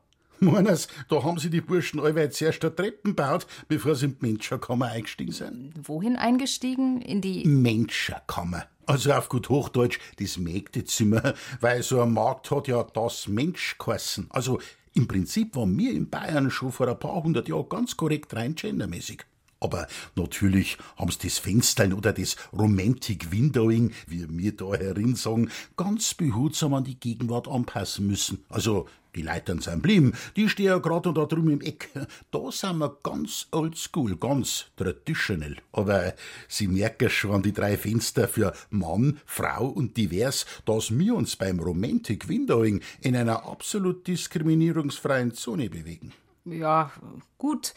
Meiners, 0.44 0.88
da 1.08 1.24
haben 1.24 1.38
sie 1.38 1.52
die 1.52 1.62
Burschen 1.62 2.00
allweil 2.00 2.32
zuerst 2.32 2.64
eine 2.64 2.76
Treppen 2.76 3.12
gebaut, 3.12 3.46
bevor 3.68 3.94
sie 3.94 4.08
in 4.08 4.18
die 4.20 4.32
Menschenkammer 4.32 4.88
eingestiegen 4.88 5.32
sind. 5.32 5.74
Wohin 5.84 6.16
eingestiegen? 6.16 7.00
In 7.02 7.22
die 7.22 7.46
Menschenkammer. 7.46 8.66
Also 8.92 9.14
auf 9.14 9.30
gut 9.30 9.48
Hochdeutsch 9.48 10.00
das 10.20 10.38
Mägdezimmer, 10.38 11.34
weil 11.62 11.82
so 11.82 12.02
ein 12.02 12.12
Markt 12.12 12.52
hat 12.52 12.68
ja 12.68 12.84
das 12.84 13.30
Mensch 13.30 13.78
geheißen. 13.78 14.28
Also 14.32 14.60
im 14.94 15.08
Prinzip 15.08 15.56
waren 15.56 15.78
wir 15.78 15.94
in 15.94 16.10
Bayern 16.10 16.52
schon 16.52 16.74
vor 16.74 16.90
ein 16.90 17.00
paar 17.00 17.24
hundert 17.24 17.48
Jahren 17.48 17.70
ganz 17.70 17.96
korrekt 17.96 18.36
rein 18.36 18.54
gendermäßig. 18.54 19.24
Aber 19.62 19.88
natürlich 20.16 20.78
haben 20.98 21.12
sie 21.12 21.28
das 21.28 21.38
Fenstern 21.38 21.94
oder 21.94 22.12
das 22.12 22.36
Romantic 22.52 23.32
Windowing, 23.32 23.94
wie 24.08 24.26
wir 24.28 24.56
da 24.58 24.74
herin 24.74 25.16
sagen, 25.16 25.50
ganz 25.78 26.16
behutsam 26.16 26.74
an 26.74 26.84
die 26.84 27.00
Gegenwart 27.00 27.48
anpassen 27.48 28.08
müssen. 28.08 28.44
Also 28.50 28.88
die 29.16 29.22
Leitern 29.22 29.60
sind 29.60 29.82
blieben, 29.84 30.14
die 30.36 30.48
stehen 30.48 30.68
ja 30.68 30.78
gerade 30.78 31.14
da 31.14 31.26
drüben 31.26 31.52
im 31.52 31.62
Eck. 31.62 31.90
Da 32.32 32.52
sind 32.52 32.78
wir 32.78 32.98
ganz 33.04 33.48
oldschool, 33.52 34.16
ganz 34.16 34.68
traditionell. 34.78 35.58
Aber 35.74 36.14
Sie 36.48 36.68
merken 36.68 37.10
schon 37.10 37.44
die 37.44 37.52
drei 37.52 37.78
Fenster 37.78 38.28
für 38.28 38.54
Mann, 38.70 39.20
Frau 39.26 39.68
und 39.68 39.98
divers, 39.98 40.46
dass 40.66 40.98
wir 40.98 41.16
uns 41.16 41.36
beim 41.36 41.60
Romantic 41.60 42.30
Windowing 42.30 42.82
in 43.02 43.16
einer 43.16 43.46
absolut 43.46 44.08
diskriminierungsfreien 44.08 45.34
Zone 45.34 45.70
bewegen. 45.70 46.14
Ja, 46.46 46.92
gut. 47.38 47.74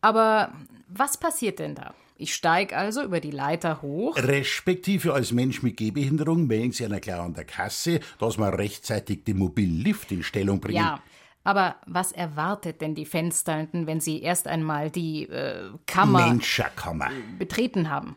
Aber 0.00 0.52
was 0.88 1.18
passiert 1.18 1.58
denn 1.58 1.74
da? 1.74 1.94
Ich 2.16 2.34
steige 2.34 2.76
also 2.76 3.02
über 3.02 3.20
die 3.20 3.30
Leiter 3.30 3.80
hoch. 3.80 4.16
Respektive 4.18 5.14
als 5.14 5.32
Mensch 5.32 5.62
mit 5.62 5.78
Gehbehinderung 5.78 6.46
melden 6.46 6.72
Sie 6.72 6.84
einer 6.84 7.00
klar 7.00 7.24
an 7.24 7.32
der 7.32 7.44
Kasse, 7.44 8.00
dass 8.18 8.36
man 8.36 8.52
rechtzeitig 8.52 9.24
den 9.24 9.38
mobilen 9.38 9.80
Lift 9.80 10.12
in 10.12 10.22
Stellung 10.22 10.60
bringen. 10.60 10.76
Ja, 10.76 11.02
aber 11.44 11.76
was 11.86 12.12
erwartet 12.12 12.82
denn 12.82 12.94
die 12.94 13.06
Fensternden, 13.06 13.86
wenn 13.86 14.00
sie 14.00 14.20
erst 14.20 14.46
einmal 14.46 14.90
die 14.90 15.28
äh, 15.30 15.70
Kammer 15.86 16.28
Menschenkammer 16.28 17.10
betreten 17.38 17.88
haben? 17.88 18.16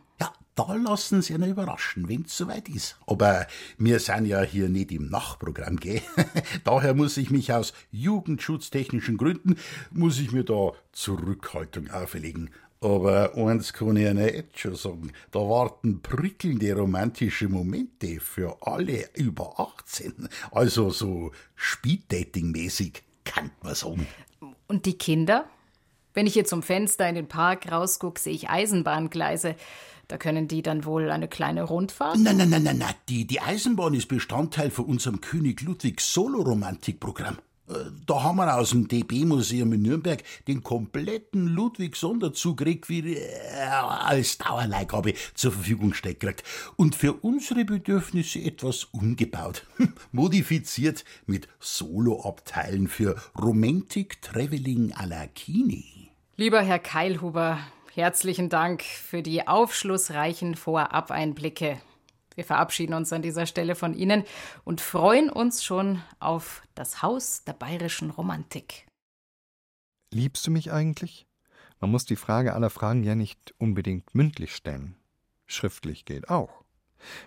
Da 0.54 0.72
lassen 0.74 1.20
Sie 1.20 1.34
einen 1.34 1.50
überraschen, 1.50 2.08
wenn 2.08 2.22
es 2.22 2.36
soweit 2.36 2.68
ist. 2.68 2.96
Aber 3.06 3.46
wir 3.76 3.98
sind 3.98 4.26
ja 4.26 4.42
hier 4.42 4.68
nicht 4.68 4.92
im 4.92 5.08
Nachprogramm, 5.08 5.76
gell? 5.76 6.00
Daher 6.64 6.94
muss 6.94 7.16
ich 7.16 7.30
mich 7.30 7.52
aus 7.52 7.72
jugendschutztechnischen 7.90 9.16
Gründen, 9.16 9.56
muss 9.90 10.20
ich 10.20 10.30
mir 10.30 10.44
da 10.44 10.72
Zurückhaltung 10.92 11.90
auferlegen. 11.90 12.50
Aber 12.80 13.34
eins 13.34 13.72
kann 13.72 13.96
ich 13.96 14.04
Ihnen 14.04 14.18
jetzt 14.18 14.58
schon 14.58 14.76
sagen, 14.76 15.12
da 15.32 15.40
warten 15.40 16.02
prickelnde 16.02 16.76
romantische 16.76 17.48
Momente 17.48 18.20
für 18.20 18.58
alle 18.60 19.08
über 19.14 19.58
18. 19.58 20.28
Also 20.52 20.90
so 20.90 21.32
Speeddating-mäßig, 21.56 23.02
kann 23.24 23.50
man 23.62 23.74
sagen. 23.74 24.06
Und 24.68 24.86
die 24.86 24.98
Kinder? 24.98 25.46
Wenn 26.12 26.26
ich 26.28 26.34
hier 26.34 26.44
zum 26.44 26.62
Fenster 26.62 27.08
in 27.08 27.16
den 27.16 27.26
Park 27.26 27.72
rausgucke, 27.72 28.20
sehe 28.20 28.34
ich 28.34 28.50
Eisenbahngleise. 28.50 29.56
Da 30.08 30.18
können 30.18 30.48
die 30.48 30.62
dann 30.62 30.84
wohl 30.84 31.10
eine 31.10 31.28
kleine 31.28 31.62
Rundfahrt? 31.62 32.18
Nein, 32.18 32.36
nein, 32.36 32.50
nein, 32.50 32.62
nein, 32.62 32.78
nein. 32.78 32.94
Die, 33.08 33.26
die 33.26 33.40
Eisenbahn 33.40 33.94
ist 33.94 34.08
Bestandteil 34.08 34.70
von 34.70 34.84
unserem 34.86 35.20
König 35.20 35.62
Ludwig 35.62 36.00
Solo-Romantik-Programm. 36.00 37.38
Äh, 37.68 37.74
da 38.06 38.22
haben 38.22 38.36
wir 38.36 38.54
aus 38.54 38.70
dem 38.70 38.88
DB-Museum 38.88 39.72
in 39.72 39.82
Nürnberg 39.82 40.22
den 40.46 40.62
kompletten 40.62 41.48
Ludwig-Sonderzug 41.48 42.60
äh, 42.60 43.16
als 43.58 44.38
Dauerleihgabe 44.38 45.14
zur 45.34 45.52
Verfügung 45.52 45.90
gekriegt. 45.90 46.44
Und 46.76 46.94
für 46.94 47.14
unsere 47.14 47.64
Bedürfnisse 47.64 48.40
etwas 48.40 48.84
umgebaut. 48.84 49.66
Modifiziert 50.12 51.04
mit 51.26 51.48
Solo-Abteilen 51.60 52.88
für 52.88 53.16
Romantic 53.40 54.20
Traveling 54.20 54.92
à 54.92 55.06
la 55.06 55.26
Kini. 55.28 56.10
Lieber 56.36 56.62
Herr 56.62 56.80
Keilhuber, 56.80 57.60
herzlichen 57.96 58.48
Dank 58.48 58.82
für 58.82 59.22
die 59.22 59.46
aufschlussreichen 59.46 60.56
Vorab-Einblicke. 60.56 61.80
Wir 62.34 62.44
verabschieden 62.44 62.94
uns 62.94 63.12
an 63.12 63.22
dieser 63.22 63.46
Stelle 63.46 63.76
von 63.76 63.94
Ihnen 63.94 64.24
und 64.64 64.80
freuen 64.80 65.30
uns 65.30 65.62
schon 65.62 66.02
auf 66.18 66.62
das 66.74 67.02
Haus 67.02 67.44
der 67.44 67.52
bayerischen 67.52 68.10
Romantik. 68.10 68.86
Liebst 70.12 70.46
du 70.46 70.50
mich 70.50 70.72
eigentlich? 70.72 71.26
Man 71.80 71.90
muss 71.90 72.04
die 72.04 72.16
Frage 72.16 72.54
aller 72.54 72.70
Fragen 72.70 73.04
ja 73.04 73.14
nicht 73.14 73.54
unbedingt 73.58 74.14
mündlich 74.14 74.56
stellen. 74.56 74.96
Schriftlich 75.46 76.04
geht 76.04 76.28
auch, 76.28 76.64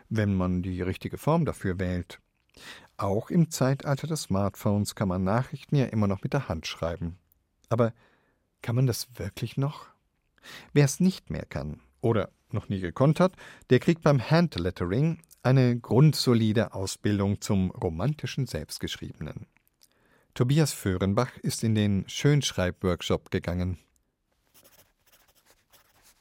wenn 0.10 0.36
man 0.36 0.64
die 0.64 0.82
richtige 0.82 1.18
Form 1.18 1.46
dafür 1.46 1.80
wählt. 1.80 2.20
Auch 2.98 3.30
im 3.30 3.52
Zeitalter 3.52 4.08
des 4.08 4.24
Smartphones 4.24 4.96
kann 4.96 5.08
man 5.08 5.24
Nachrichten 5.24 5.76
ja 5.76 5.86
immer 5.86 6.08
noch 6.08 6.24
mit 6.24 6.34
der 6.34 6.50
Hand 6.50 6.68
schreiben. 6.68 7.18
Aber 7.70 7.94
kann 8.62 8.76
man 8.76 8.88
das 8.88 9.08
wirklich 9.18 9.56
noch? 9.56 9.97
Wer 10.74 10.86
es 10.86 11.00
nicht 11.00 11.30
mehr 11.30 11.46
kann 11.46 11.82
oder 12.02 12.30
noch 12.52 12.70
nie 12.70 12.80
gekonnt 12.80 13.20
hat, 13.20 13.34
der 13.70 13.80
kriegt 13.80 14.04
beim 14.04 14.22
Handlettering 14.22 15.20
eine 15.44 15.78
grundsolide 15.78 16.74
Ausbildung 16.74 17.42
zum 17.42 17.72
romantischen 17.72 18.48
Selbstgeschriebenen. 18.48 19.48
Tobias 20.34 20.74
Föhrenbach 20.74 21.36
ist 21.38 21.64
in 21.64 21.74
den 21.74 22.08
Schönschreibworkshop 22.08 23.32
gegangen. 23.32 23.80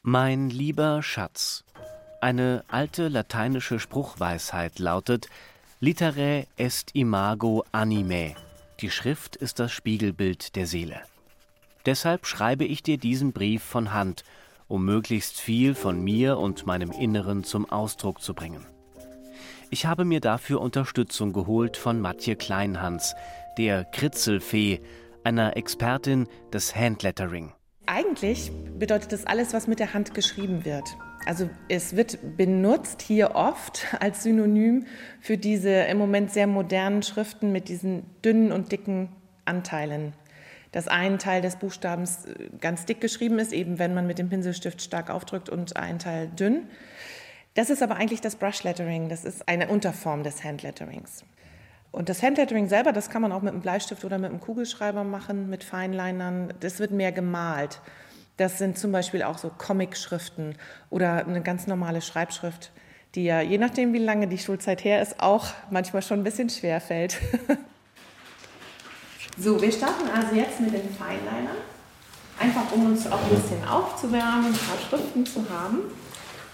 Mein 0.02 0.50
lieber 0.50 1.02
Schatz. 1.02 1.64
Eine 2.20 2.64
alte 2.68 3.08
lateinische 3.08 3.78
Spruchweisheit 3.78 4.78
lautet 4.78 5.28
Literae 5.80 6.46
est 6.56 6.94
imago 6.94 7.64
animae. 7.72 8.34
Die 8.80 8.90
Schrift 8.90 9.36
ist 9.36 9.58
das 9.58 9.72
Spiegelbild 9.72 10.56
der 10.56 10.66
Seele. 10.66 11.00
Deshalb 11.86 12.26
schreibe 12.26 12.64
ich 12.64 12.82
dir 12.82 12.98
diesen 12.98 13.32
Brief 13.32 13.62
von 13.62 13.92
Hand 13.94 14.24
um 14.68 14.84
möglichst 14.84 15.40
viel 15.40 15.74
von 15.74 16.02
mir 16.02 16.38
und 16.38 16.66
meinem 16.66 16.90
Inneren 16.90 17.44
zum 17.44 17.70
Ausdruck 17.70 18.20
zu 18.20 18.34
bringen. 18.34 18.66
Ich 19.70 19.86
habe 19.86 20.04
mir 20.04 20.20
dafür 20.20 20.60
Unterstützung 20.60 21.32
geholt 21.32 21.76
von 21.76 22.00
Matje 22.00 22.36
Kleinhans, 22.36 23.14
der 23.58 23.84
Kritzelfee, 23.84 24.80
einer 25.24 25.56
Expertin 25.56 26.28
des 26.52 26.74
Handlettering. 26.74 27.52
Eigentlich 27.86 28.50
bedeutet 28.78 29.12
das 29.12 29.26
alles, 29.26 29.54
was 29.54 29.66
mit 29.66 29.78
der 29.78 29.94
Hand 29.94 30.14
geschrieben 30.14 30.64
wird. 30.64 30.84
Also 31.24 31.50
es 31.68 31.96
wird 31.96 32.36
benutzt 32.36 33.02
hier 33.02 33.34
oft 33.34 33.86
als 34.00 34.22
Synonym 34.22 34.86
für 35.20 35.36
diese 35.36 35.70
im 35.70 35.98
Moment 35.98 36.32
sehr 36.32 36.46
modernen 36.46 37.02
Schriften 37.02 37.50
mit 37.52 37.68
diesen 37.68 38.04
dünnen 38.22 38.52
und 38.52 38.70
dicken 38.72 39.08
Anteilen 39.44 40.12
dass 40.76 40.88
ein 40.88 41.18
Teil 41.18 41.40
des 41.40 41.56
Buchstabens 41.56 42.26
äh, 42.26 42.50
ganz 42.60 42.84
dick 42.84 43.00
geschrieben 43.00 43.38
ist, 43.38 43.54
eben 43.54 43.78
wenn 43.78 43.94
man 43.94 44.06
mit 44.06 44.18
dem 44.18 44.28
Pinselstift 44.28 44.82
stark 44.82 45.08
aufdrückt 45.08 45.48
und 45.48 45.74
ein 45.74 45.98
Teil 45.98 46.28
dünn. 46.28 46.66
Das 47.54 47.70
ist 47.70 47.82
aber 47.82 47.96
eigentlich 47.96 48.20
das 48.20 48.36
Brush 48.36 48.62
Lettering, 48.62 49.08
das 49.08 49.24
ist 49.24 49.48
eine 49.48 49.68
Unterform 49.68 50.22
des 50.22 50.44
Handletterings. 50.44 51.24
Und 51.92 52.10
das 52.10 52.22
Handlettering 52.22 52.68
selber, 52.68 52.92
das 52.92 53.08
kann 53.08 53.22
man 53.22 53.32
auch 53.32 53.40
mit 53.40 53.54
einem 53.54 53.62
Bleistift 53.62 54.04
oder 54.04 54.18
mit 54.18 54.28
einem 54.28 54.40
Kugelschreiber 54.40 55.02
machen, 55.02 55.48
mit 55.48 55.64
Feinlinern. 55.64 56.52
Das 56.60 56.78
wird 56.78 56.90
mehr 56.90 57.10
gemalt. 57.10 57.80
Das 58.36 58.58
sind 58.58 58.76
zum 58.76 58.92
Beispiel 58.92 59.22
auch 59.22 59.38
so 59.38 59.48
Comic-Schriften 59.48 60.56
oder 60.90 61.26
eine 61.26 61.40
ganz 61.40 61.66
normale 61.66 62.02
Schreibschrift, 62.02 62.70
die 63.14 63.24
ja, 63.24 63.40
je 63.40 63.56
nachdem, 63.56 63.94
wie 63.94 63.98
lange 63.98 64.28
die 64.28 64.36
Schulzeit 64.36 64.84
her 64.84 65.00
ist, 65.00 65.20
auch 65.20 65.46
manchmal 65.70 66.02
schon 66.02 66.20
ein 66.20 66.24
bisschen 66.24 66.50
schwer 66.50 66.82
fällt. 66.82 67.16
So, 69.38 69.60
wir 69.60 69.70
starten 69.70 70.08
also 70.08 70.34
jetzt 70.34 70.60
mit 70.60 70.72
den 70.72 70.88
Feinlinern. 70.94 71.56
Einfach 72.38 72.72
um 72.72 72.86
uns 72.86 73.06
auch 73.06 73.22
ein 73.22 73.28
bisschen 73.30 73.66
aufzuwärmen, 73.68 74.46
ein 74.46 74.52
paar 74.52 74.78
Schriften 74.88 75.26
zu 75.26 75.44
haben, 75.50 75.78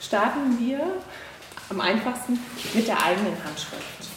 starten 0.00 0.58
wir 0.58 0.80
am 1.70 1.80
einfachsten 1.80 2.38
mit 2.74 2.86
der 2.88 3.02
eigenen 3.04 3.34
Handschrift. 3.44 4.08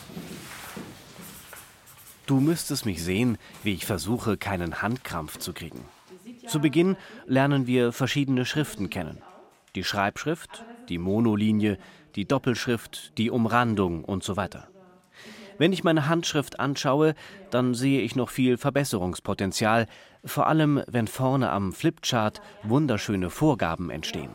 Du 2.25 2.39
müsstest 2.39 2.87
mich 2.87 3.03
sehen, 3.03 3.37
wie 3.63 3.73
ich 3.73 3.85
versuche, 3.85 4.35
keinen 4.35 4.81
Handkrampf 4.81 5.37
zu 5.37 5.53
kriegen. 5.53 5.85
Zu 6.47 6.59
Beginn 6.59 6.97
lernen 7.27 7.67
wir 7.67 7.91
verschiedene 7.91 8.45
Schriften 8.45 8.89
kennen. 8.89 9.21
Die 9.75 9.83
Schreibschrift, 9.83 10.65
die 10.89 10.97
Monolinie, 10.97 11.77
die 12.15 12.25
Doppelschrift, 12.25 13.15
die 13.17 13.29
Umrandung 13.29 14.03
und 14.03 14.23
so 14.23 14.37
weiter. 14.37 14.67
Wenn 15.57 15.71
ich 15.71 15.83
meine 15.83 16.07
Handschrift 16.07 16.59
anschaue, 16.59 17.15
dann 17.49 17.73
sehe 17.73 18.01
ich 18.01 18.15
noch 18.15 18.29
viel 18.29 18.57
Verbesserungspotenzial, 18.57 19.87
vor 20.23 20.47
allem 20.47 20.83
wenn 20.87 21.07
vorne 21.07 21.49
am 21.49 21.71
Flipchart 21.71 22.41
wunderschöne 22.63 23.29
Vorgaben 23.29 23.89
entstehen. 23.89 24.31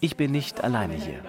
Ich 0.00 0.16
bin 0.16 0.30
nicht 0.30 0.62
alleine 0.62 0.94
hier. 0.94 1.20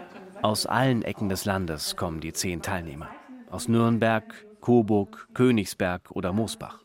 Aus 0.42 0.66
allen 0.66 1.02
Ecken 1.02 1.30
des 1.30 1.46
Landes 1.46 1.96
kommen 1.96 2.20
die 2.20 2.34
zehn 2.34 2.62
Teilnehmer. 2.62 3.10
Aus 3.50 3.68
Nürnberg, 3.68 4.46
Coburg, 4.62 5.30
Königsberg 5.34 6.12
oder 6.12 6.34
Moosbach. 6.34 6.80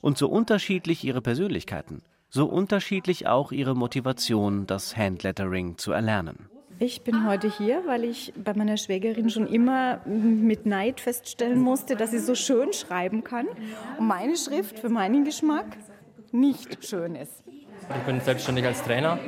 Und 0.00 0.18
so 0.18 0.28
unterschiedlich 0.28 1.02
ihre 1.02 1.22
Persönlichkeiten, 1.22 2.02
so 2.30 2.46
unterschiedlich 2.46 3.26
auch 3.26 3.52
ihre 3.52 3.74
Motivation, 3.74 4.66
das 4.66 4.96
Handlettering 4.96 5.78
zu 5.78 5.92
erlernen. 5.92 6.48
Ich 6.80 7.02
bin 7.02 7.26
heute 7.26 7.50
hier, 7.50 7.82
weil 7.86 8.04
ich 8.04 8.32
bei 8.36 8.54
meiner 8.54 8.76
Schwägerin 8.76 9.30
schon 9.30 9.48
immer 9.48 10.00
mit 10.06 10.64
Neid 10.64 11.00
feststellen 11.00 11.58
musste, 11.58 11.96
dass 11.96 12.12
sie 12.12 12.20
so 12.20 12.36
schön 12.36 12.72
schreiben 12.72 13.24
kann 13.24 13.48
und 13.98 14.06
meine 14.06 14.36
Schrift 14.36 14.78
für 14.78 14.88
meinen 14.88 15.24
Geschmack 15.24 15.66
nicht 16.30 16.86
schön 16.86 17.16
ist. 17.16 17.42
Ich 17.48 18.02
bin 18.06 18.20
selbstständig 18.20 18.64
als 18.64 18.80
Trainer 18.84 19.18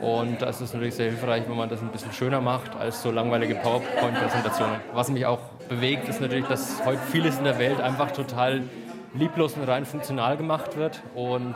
und 0.00 0.42
das 0.42 0.60
ist 0.60 0.74
natürlich 0.74 0.94
sehr 0.94 1.10
hilfreich, 1.10 1.48
wenn 1.48 1.56
man 1.56 1.68
das 1.68 1.80
ein 1.80 1.92
bisschen 1.92 2.12
schöner 2.12 2.40
macht 2.40 2.74
als 2.74 3.02
so 3.02 3.12
langweilige 3.12 3.54
PowerPoint-Präsentationen. 3.54 4.80
Was 4.94 5.10
mich 5.10 5.26
auch 5.26 5.40
bewegt, 5.68 6.08
ist 6.08 6.20
natürlich, 6.20 6.46
dass 6.46 6.84
heute 6.84 7.00
vieles 7.12 7.38
in 7.38 7.44
der 7.44 7.60
Welt 7.60 7.80
einfach 7.80 8.10
total 8.10 8.64
lieblos 9.14 9.54
und 9.54 9.62
rein 9.64 9.84
funktional 9.84 10.36
gemacht 10.36 10.76
wird 10.76 11.02
und 11.14 11.54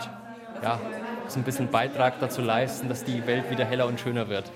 ja, 0.62 0.80
so 1.28 1.40
ein 1.40 1.44
bisschen 1.44 1.68
Beitrag 1.68 2.20
dazu 2.20 2.40
leisten, 2.40 2.88
dass 2.88 3.04
die 3.04 3.26
Welt 3.26 3.50
wieder 3.50 3.64
heller 3.64 3.86
und 3.86 3.98
schöner 4.00 4.28
wird. 4.28 4.50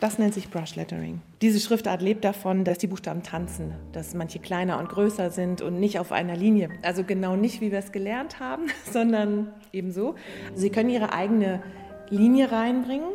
Das 0.00 0.18
nennt 0.18 0.32
sich 0.32 0.50
Brush 0.50 0.76
Lettering. 0.76 1.20
Diese 1.42 1.60
Schriftart 1.60 2.00
lebt 2.00 2.24
davon, 2.24 2.64
dass 2.64 2.78
die 2.78 2.86
Buchstaben 2.86 3.22
tanzen, 3.22 3.74
dass 3.92 4.14
manche 4.14 4.38
kleiner 4.38 4.78
und 4.78 4.88
größer 4.88 5.30
sind 5.30 5.60
und 5.60 5.78
nicht 5.78 5.98
auf 5.98 6.10
einer 6.10 6.36
Linie. 6.36 6.70
Also 6.80 7.04
genau 7.04 7.36
nicht, 7.36 7.60
wie 7.60 7.70
wir 7.70 7.80
es 7.80 7.92
gelernt 7.92 8.40
haben, 8.40 8.68
sondern 8.90 9.52
ebenso. 9.74 10.14
Sie 10.54 10.70
können 10.70 10.88
ihre 10.88 11.12
eigene 11.12 11.62
Linie 12.08 12.50
reinbringen, 12.50 13.10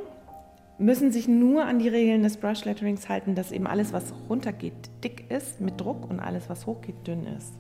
müssen 0.77 1.11
sich 1.11 1.27
nur 1.27 1.65
an 1.65 1.79
die 1.79 1.89
Regeln 1.89 2.21
des 2.21 2.37
Brush 2.37 2.65
Letterings 2.65 3.09
halten, 3.09 3.33
dass 3.33 3.51
eben 3.51 3.65
alles, 3.65 3.91
was 3.91 4.13
runtergeht, 4.29 4.73
dick 5.03 5.31
ist 5.31 5.61
mit 5.61 5.81
Druck 5.81 6.07
und 6.07 6.19
alles, 6.19 6.49
was 6.49 6.67
hochgeht, 6.67 7.07
dünn 7.07 7.25
ist. 7.25 7.55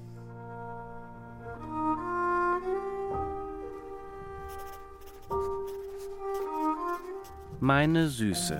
Meine 7.61 8.09
Süße. 8.09 8.59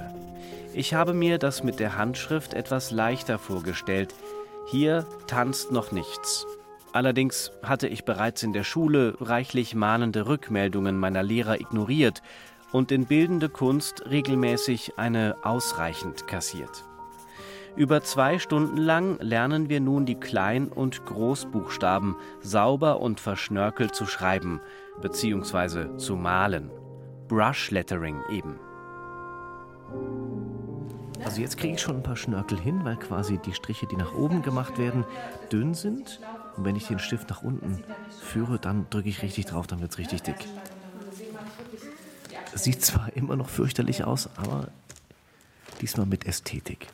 Ich 0.73 0.93
habe 0.93 1.13
mir 1.13 1.37
das 1.37 1.63
mit 1.63 1.79
der 1.79 1.97
Handschrift 1.97 2.53
etwas 2.53 2.91
leichter 2.91 3.37
vorgestellt. 3.37 4.15
Hier 4.67 5.05
tanzt 5.27 5.71
noch 5.71 5.91
nichts. 5.91 6.45
Allerdings 6.93 7.51
hatte 7.61 7.89
ich 7.89 8.05
bereits 8.05 8.41
in 8.43 8.53
der 8.53 8.63
Schule 8.63 9.15
reichlich 9.19 9.75
mahnende 9.75 10.27
Rückmeldungen 10.27 10.97
meiner 10.97 11.23
Lehrer 11.23 11.59
ignoriert 11.59 12.21
und 12.71 12.91
in 12.91 13.05
bildende 13.05 13.49
Kunst 13.49 14.03
regelmäßig 14.09 14.97
eine 14.97 15.35
ausreichend 15.43 16.25
kassiert. 16.27 16.85
Über 17.75 18.01
zwei 18.01 18.39
Stunden 18.39 18.77
lang 18.77 19.17
lernen 19.19 19.67
wir 19.67 19.81
nun 19.81 20.05
die 20.05 20.19
Klein- 20.19 20.69
und 20.69 21.05
Großbuchstaben 21.05 22.15
sauber 22.39 23.01
und 23.01 23.19
verschnörkelt 23.19 23.93
zu 23.93 24.05
schreiben 24.05 24.61
bzw. 25.01 25.97
zu 25.97 26.15
malen. 26.15 26.71
Brush 27.27 27.71
Lettering 27.71 28.21
eben. 28.31 28.57
Also 31.23 31.41
jetzt 31.41 31.57
kriege 31.57 31.73
ich 31.73 31.81
schon 31.81 31.97
ein 31.97 32.03
paar 32.03 32.15
Schnörkel 32.15 32.59
hin, 32.59 32.81
weil 32.83 32.97
quasi 32.97 33.39
die 33.39 33.53
Striche, 33.53 33.87
die 33.87 33.95
nach 33.95 34.13
oben 34.13 34.41
gemacht 34.41 34.77
werden, 34.77 35.05
dünn 35.51 35.73
sind. 35.73 36.19
Und 36.55 36.65
wenn 36.65 36.75
ich 36.75 36.87
den 36.87 36.99
Stift 36.99 37.29
nach 37.29 37.41
unten 37.41 37.83
führe, 38.21 38.59
dann 38.59 38.85
drücke 38.89 39.09
ich 39.09 39.21
richtig 39.21 39.45
drauf, 39.45 39.67
dann 39.67 39.81
wird 39.81 39.91
es 39.91 39.97
richtig 39.97 40.21
dick. 40.21 40.45
Sieht 42.53 42.85
zwar 42.85 43.15
immer 43.15 43.35
noch 43.35 43.49
fürchterlich 43.49 44.03
aus, 44.03 44.29
aber 44.37 44.69
diesmal 45.81 46.05
mit 46.05 46.25
Ästhetik. 46.25 46.87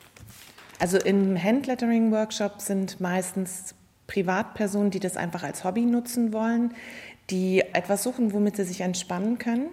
Also 0.79 0.97
im 0.97 1.41
Handlettering-Workshop 1.41 2.61
sind 2.61 2.99
meistens 2.99 3.75
Privatpersonen, 4.07 4.89
die 4.91 4.99
das 4.99 5.17
einfach 5.17 5.43
als 5.43 5.63
Hobby 5.63 5.85
nutzen 5.85 6.33
wollen, 6.33 6.73
die 7.29 7.61
etwas 7.73 8.03
suchen, 8.03 8.33
womit 8.33 8.55
sie 8.55 8.63
sich 8.63 8.81
entspannen 8.81 9.37
können. 9.37 9.67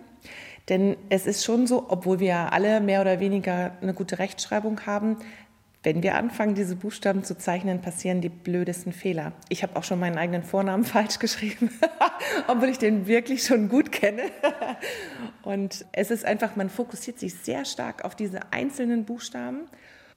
Denn 0.69 0.97
es 1.09 1.27
ist 1.27 1.45
schon 1.45 1.67
so, 1.67 1.87
obwohl 1.89 2.21
wir 2.21 2.53
alle 2.53 2.81
mehr 2.81 3.01
oder 3.01 3.21
weniger 3.21 3.73
eine 3.81 3.95
gute 3.95 4.19
Rechtschreibung 4.19 4.85
haben, 4.87 5.17
wenn 5.85 6.03
wir 6.03 6.17
anfangen, 6.17 6.55
diese 6.55 6.77
Buchstaben 6.77 7.23
zu 7.23 7.39
zeichnen, 7.39 7.81
passieren 7.81 8.21
die 8.21 8.29
blödesten 8.29 8.93
Fehler. 8.93 9.33
Ich 9.49 9.63
habe 9.63 9.77
auch 9.77 9.85
schon 9.85 10.01
meinen 10.01 10.19
eigenen 10.19 10.43
Vornamen 10.43 10.85
falsch 10.85 11.19
geschrieben, 11.19 11.71
obwohl 12.49 12.69
ich 12.69 12.79
den 12.79 13.07
wirklich 13.07 13.45
schon 13.45 13.69
gut 13.69 13.93
kenne. 13.93 14.23
Und 15.43 15.87
es 15.93 16.11
ist 16.11 16.25
einfach, 16.25 16.57
man 16.57 16.69
fokussiert 16.69 17.19
sich 17.19 17.35
sehr 17.35 17.65
stark 17.65 18.05
auf 18.05 18.15
diese 18.17 18.53
einzelnen 18.53 19.05
Buchstaben 19.05 19.69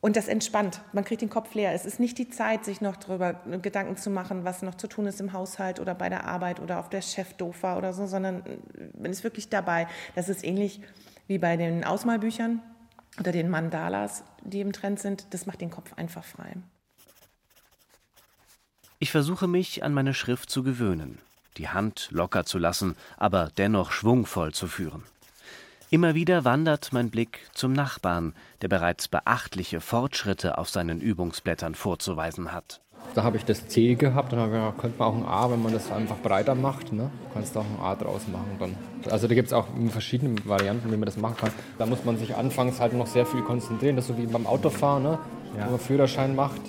und 0.02 0.16
das 0.16 0.28
entspannt. 0.28 0.82
Man 0.94 1.06
kriegt 1.06 1.22
den 1.22 1.30
Kopf 1.30 1.54
leer. 1.54 1.74
Es 1.74 1.86
ist 1.86 2.00
nicht 2.00 2.18
die 2.18 2.30
Zeit, 2.30 2.66
sich 2.66 2.82
noch 2.82 2.98
darüber 2.98 3.34
Gedanken 3.62 3.96
zu 3.96 4.10
machen, 4.10 4.44
was 4.44 4.64
noch 4.64 4.76
zu 4.76 4.88
tun 4.88 5.06
ist 5.06 5.22
im 5.22 5.32
Haushalt 5.32 5.80
oder 5.80 5.96
bei 5.96 6.10
der 6.10 6.26
Arbeit 6.26 6.60
oder 6.60 6.80
auf 6.80 6.90
der 6.90 7.02
Chef 7.02 7.34
doof 7.34 7.64
war 7.64 7.78
oder 7.78 7.94
so, 7.94 8.08
sondern 8.08 8.44
man 9.00 9.12
ist 9.12 9.24
wirklich 9.24 9.50
dabei. 9.50 9.88
Das 10.16 10.28
ist 10.28 10.44
ähnlich 10.44 10.82
wie 11.28 11.38
bei 11.38 11.56
den 11.56 11.84
Ausmalbüchern 11.84 12.62
oder 13.20 13.32
den 13.32 13.50
Mandalas, 13.50 14.24
die 14.44 14.62
im 14.62 14.74
Trend 14.74 15.00
sind. 15.00 15.28
Das 15.34 15.46
macht 15.46 15.62
den 15.62 15.70
Kopf 15.70 15.94
einfach 15.94 16.24
frei. 16.24 16.56
Ich 18.98 19.12
versuche 19.12 19.48
mich 19.48 19.84
an 19.84 19.94
meine 19.94 20.14
Schrift 20.14 20.50
zu 20.50 20.64
gewöhnen, 20.64 21.20
die 21.58 21.70
Hand 21.70 22.10
locker 22.12 22.46
zu 22.46 22.58
lassen, 22.58 22.96
aber 23.18 23.52
dennoch 23.58 23.92
schwungvoll 23.92 24.54
zu 24.54 24.68
führen. 24.68 25.04
Immer 25.94 26.16
wieder 26.16 26.46
wandert 26.46 26.94
mein 26.94 27.10
Blick 27.10 27.42
zum 27.54 27.74
Nachbarn, 27.74 28.34
der 28.62 28.70
bereits 28.70 29.10
beachtliche 29.10 29.82
Fortschritte 29.82 30.58
auf 30.58 30.70
seinen 30.70 31.02
Übungsblättern 31.02 31.76
vorzuweisen 31.76 32.54
hat. 32.54 32.80
Da 33.14 33.24
habe 33.24 33.36
ich 33.36 33.44
das 33.44 33.68
C 33.68 33.96
gehabt, 33.96 34.32
dann 34.32 34.40
habe 34.40 34.52
ich 34.52 34.58
gedacht, 34.58 34.78
könnte 34.78 35.00
man 35.00 35.08
auch 35.10 35.18
ein 35.18 35.26
A, 35.26 35.52
wenn 35.52 35.62
man 35.62 35.74
das 35.74 35.92
einfach 35.92 36.16
breiter 36.20 36.56
macht, 36.56 36.94
ne? 36.94 37.12
kannst 37.34 37.58
du 37.58 37.60
auch 37.60 37.66
ein 37.66 37.84
A 37.84 37.94
draus 37.96 38.22
machen 38.32 38.56
dann. 38.58 38.78
Also 39.12 39.28
da 39.28 39.36
gibt 39.36 39.48
es 39.48 39.54
auch 39.54 39.68
verschiedene 39.90 40.36
Varianten, 40.46 40.90
wie 40.94 40.96
man 40.96 41.08
das 41.08 41.18
machen 41.18 41.36
kann. 41.36 41.52
Da 41.78 41.86
muss 41.86 42.06
man 42.06 42.18
sich 42.18 42.38
anfangs 42.38 42.80
halt 42.80 42.94
noch 42.94 43.08
sehr 43.08 43.26
viel 43.26 43.42
konzentrieren, 43.42 43.98
das 43.98 44.08
ist 44.08 44.16
so 44.16 44.18
wie 44.18 44.28
beim 44.28 44.48
Autofahren, 44.48 45.04
ne? 45.04 45.20
Ja. 45.58 45.66
wenn 45.66 45.72
man 45.72 45.80
Führerschein 45.82 46.38
macht. 46.38 46.62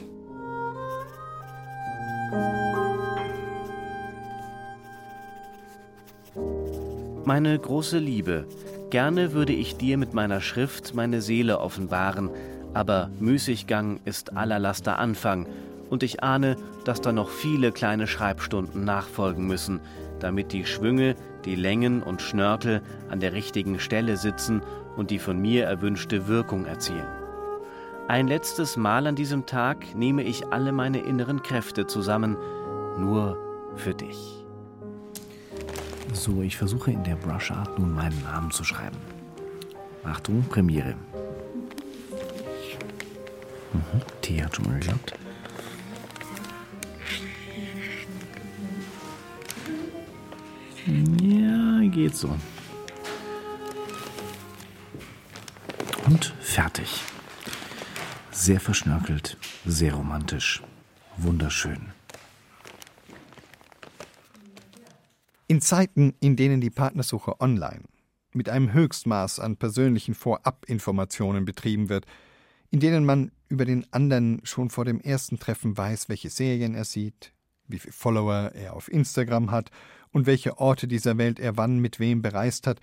Meine 7.25 7.57
große 7.57 7.99
Liebe, 7.99 8.49
Gerne 8.93 9.33
würde 9.33 9.55
ich 9.55 9.79
dir 9.79 9.97
mit 9.97 10.13
meiner 10.13 10.43
Schrift 10.43 10.95
meine 10.95 11.23
Seele 11.23 11.61
offenbaren, 11.61 12.29
aber 12.75 13.09
Müßiggang 13.21 14.01
ist 14.05 14.37
aller 14.37 14.59
Laster 14.59 14.99
Anfang, 14.99 15.47
und 15.89 16.03
ich 16.03 16.23
ahne, 16.23 16.57
dass 16.85 17.01
da 17.01 17.11
noch 17.11 17.31
viele 17.31 17.73
kleine 17.73 18.07
Schreibstunden 18.07 18.85
nachfolgen 18.85 19.47
müssen, 19.47 19.81
damit 20.21 20.53
die 20.53 20.67
Schwünge, 20.67 21.17
die 21.47 21.55
Längen 21.55 22.03
und 22.03 22.21
Schnörkel 22.21 22.83
an 23.09 23.21
der 23.21 23.33
richtigen 23.33 23.79
Stelle 23.79 24.19
sitzen 24.19 24.61
und 24.95 25.11
die 25.11 25.19
von 25.19 25.41
mir 25.41 25.65
erwünschte 25.65 26.29
Wirkung 26.29 26.67
erzielen. 26.67 27.09
Ein 28.09 28.29
letztes 28.29 28.77
Mal 28.77 29.07
an 29.07 29.17
diesem 29.17 29.47
Tag 29.47 29.95
nehme 29.95 30.23
ich 30.23 30.53
alle 30.53 30.71
meine 30.71 30.99
inneren 30.99 31.43
Kräfte 31.43 31.87
zusammen, 31.87 32.37
nur 32.99 33.39
für 33.75 33.95
dich. 33.95 34.42
So, 36.13 36.43
ich 36.43 36.57
versuche 36.57 36.93
in 36.93 37.03
der 37.05 37.17
Brush 37.17 37.51
Art 37.51 37.79
nun 37.79 37.95
meinen 37.95 38.23
Namen 38.23 38.51
zu 38.51 38.65
schreiben. 38.65 38.99
Achtung, 40.05 40.45
Premiere. 40.45 40.95
Mhm, 43.73 44.03
T 44.21 44.45
hat 44.45 44.55
schon 44.55 44.67
mal 44.67 44.79
geklappt. 44.79 45.15
Ja, 50.87 51.89
geht 51.89 52.15
so. 52.15 52.37
Und 56.07 56.35
fertig. 56.41 57.03
Sehr 58.31 58.61
verschnörkelt, 58.61 59.37
sehr 59.65 59.95
romantisch, 59.95 60.63
wunderschön. 61.17 61.93
In 65.53 65.61
Zeiten, 65.61 66.15
in 66.19 66.35
denen 66.35 66.63
die 66.63 66.71
Partnersuche 66.71 67.39
online 67.39 67.83
mit 68.33 68.49
einem 68.49 68.73
Höchstmaß 68.73 69.39
an 69.39 69.59
persönlichen 69.59 70.15
Vorabinformationen 70.15 71.45
betrieben 71.45 71.91
wird, 71.91 72.07
in 72.71 72.81
denen 72.81 73.05
man 73.05 73.33
über 73.51 73.67
den 73.67 73.87
anderen 73.93 74.41
schon 74.45 74.71
vor 74.71 74.87
dem 74.87 74.99
ersten 74.99 75.39
Treffen 75.39 75.77
weiß, 75.77 76.09
welche 76.09 76.31
Serien 76.31 76.75
er 76.75 76.87
sieht, 76.87 77.35
wie 77.69 77.79
viele 77.79 77.93
Follower 77.93 78.53
er 78.55 78.73
auf 78.73 78.91
Instagram 78.91 79.51
hat 79.51 79.71
und 80.11 80.25
welche 80.25 80.57
Orte 80.57 80.89
dieser 80.89 81.19
Welt 81.19 81.39
er 81.39 81.59
wann 81.59 81.81
mit 81.81 82.01
wem 82.01 82.23
bereist 82.23 82.67
hat, 82.67 82.81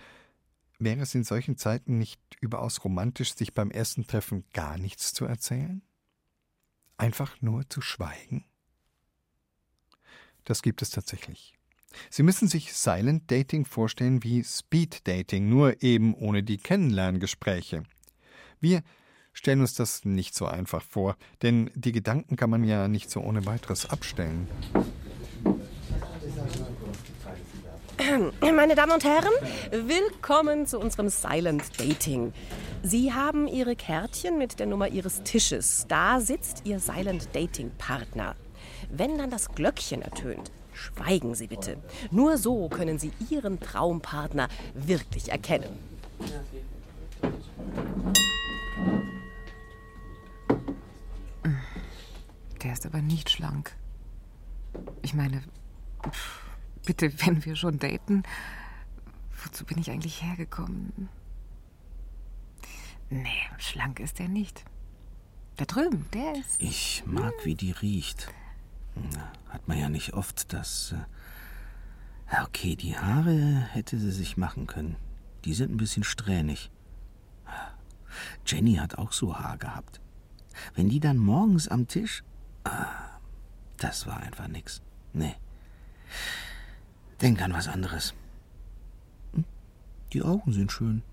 wäre 0.78 1.00
es 1.00 1.12
in 1.16 1.24
solchen 1.24 1.56
Zeiten 1.56 1.98
nicht 1.98 2.20
überaus 2.40 2.84
romantisch, 2.84 3.34
sich 3.34 3.52
beim 3.52 3.72
ersten 3.72 4.06
Treffen 4.06 4.44
gar 4.52 4.78
nichts 4.78 5.12
zu 5.12 5.24
erzählen? 5.24 5.82
Einfach 6.98 7.42
nur 7.42 7.68
zu 7.68 7.80
schweigen? 7.80 8.44
Das 10.44 10.62
gibt 10.62 10.82
es 10.82 10.90
tatsächlich. 10.90 11.56
Sie 12.08 12.22
müssen 12.22 12.48
sich 12.48 12.72
Silent 12.72 13.30
Dating 13.30 13.64
vorstellen 13.64 14.22
wie 14.22 14.44
Speed 14.44 15.06
Dating, 15.06 15.48
nur 15.48 15.82
eben 15.82 16.14
ohne 16.14 16.42
die 16.42 16.58
Kennenlerngespräche. 16.58 17.82
Wir 18.60 18.82
stellen 19.32 19.60
uns 19.60 19.74
das 19.74 20.04
nicht 20.04 20.34
so 20.34 20.46
einfach 20.46 20.82
vor, 20.82 21.16
denn 21.42 21.70
die 21.74 21.92
Gedanken 21.92 22.36
kann 22.36 22.50
man 22.50 22.64
ja 22.64 22.88
nicht 22.88 23.10
so 23.10 23.20
ohne 23.20 23.46
weiteres 23.46 23.88
abstellen. 23.88 24.48
Meine 28.40 28.74
Damen 28.74 28.92
und 28.92 29.04
Herren, 29.04 29.32
willkommen 29.70 30.66
zu 30.66 30.78
unserem 30.78 31.08
Silent 31.10 31.78
Dating. 31.78 32.32
Sie 32.82 33.12
haben 33.12 33.46
Ihre 33.46 33.76
Kärtchen 33.76 34.38
mit 34.38 34.58
der 34.58 34.66
Nummer 34.66 34.88
Ihres 34.88 35.22
Tisches. 35.22 35.84
Da 35.88 36.20
sitzt 36.20 36.62
Ihr 36.64 36.80
Silent 36.80 37.28
Dating 37.34 37.70
Partner. 37.76 38.36
Wenn 38.90 39.18
dann 39.18 39.30
das 39.30 39.50
Glöckchen 39.50 40.02
ertönt, 40.02 40.50
Schweigen 40.80 41.34
Sie 41.34 41.46
bitte. 41.46 41.76
Nur 42.10 42.38
so 42.38 42.70
können 42.70 42.98
Sie 42.98 43.12
Ihren 43.28 43.60
Traumpartner 43.60 44.48
wirklich 44.72 45.30
erkennen. 45.30 45.78
Der 52.62 52.72
ist 52.72 52.86
aber 52.86 53.02
nicht 53.02 53.28
schlank. 53.28 53.76
Ich 55.02 55.12
meine, 55.12 55.42
bitte, 56.86 57.12
wenn 57.26 57.44
wir 57.44 57.56
schon 57.56 57.78
daten, 57.78 58.22
wozu 59.44 59.66
bin 59.66 59.78
ich 59.78 59.90
eigentlich 59.90 60.22
hergekommen? 60.22 61.10
Nee, 63.10 63.28
schlank 63.58 64.00
ist 64.00 64.18
er 64.18 64.28
nicht. 64.28 64.64
Da 65.56 65.66
drüben, 65.66 66.06
der 66.14 66.36
ist. 66.36 66.62
Ich 66.62 67.02
mag, 67.04 67.34
wie 67.44 67.54
die 67.54 67.72
riecht. 67.72 68.28
Man 69.70 69.78
ja 69.78 69.88
nicht 69.88 70.14
oft, 70.14 70.52
dass. 70.52 70.96
Äh, 72.28 72.42
okay, 72.42 72.74
die 72.74 72.98
Haare 72.98 73.68
hätte 73.70 74.00
sie 74.00 74.10
sich 74.10 74.36
machen 74.36 74.66
können. 74.66 74.96
Die 75.44 75.54
sind 75.54 75.70
ein 75.70 75.76
bisschen 75.76 76.02
strähnig. 76.02 76.72
Jenny 78.44 78.74
hat 78.74 78.98
auch 78.98 79.12
so 79.12 79.38
Haar 79.38 79.58
gehabt. 79.58 80.00
Wenn 80.74 80.88
die 80.88 80.98
dann 80.98 81.18
morgens 81.18 81.68
am 81.68 81.86
Tisch. 81.86 82.24
Ah, 82.64 83.20
das 83.76 84.08
war 84.08 84.16
einfach 84.16 84.48
nix. 84.48 84.82
Nee. 85.12 85.36
Denk 87.20 87.40
an 87.40 87.52
was 87.52 87.68
anderes. 87.68 88.12
Hm? 89.34 89.44
Die 90.12 90.22
Augen 90.22 90.52
sind 90.52 90.72
schön. 90.72 91.04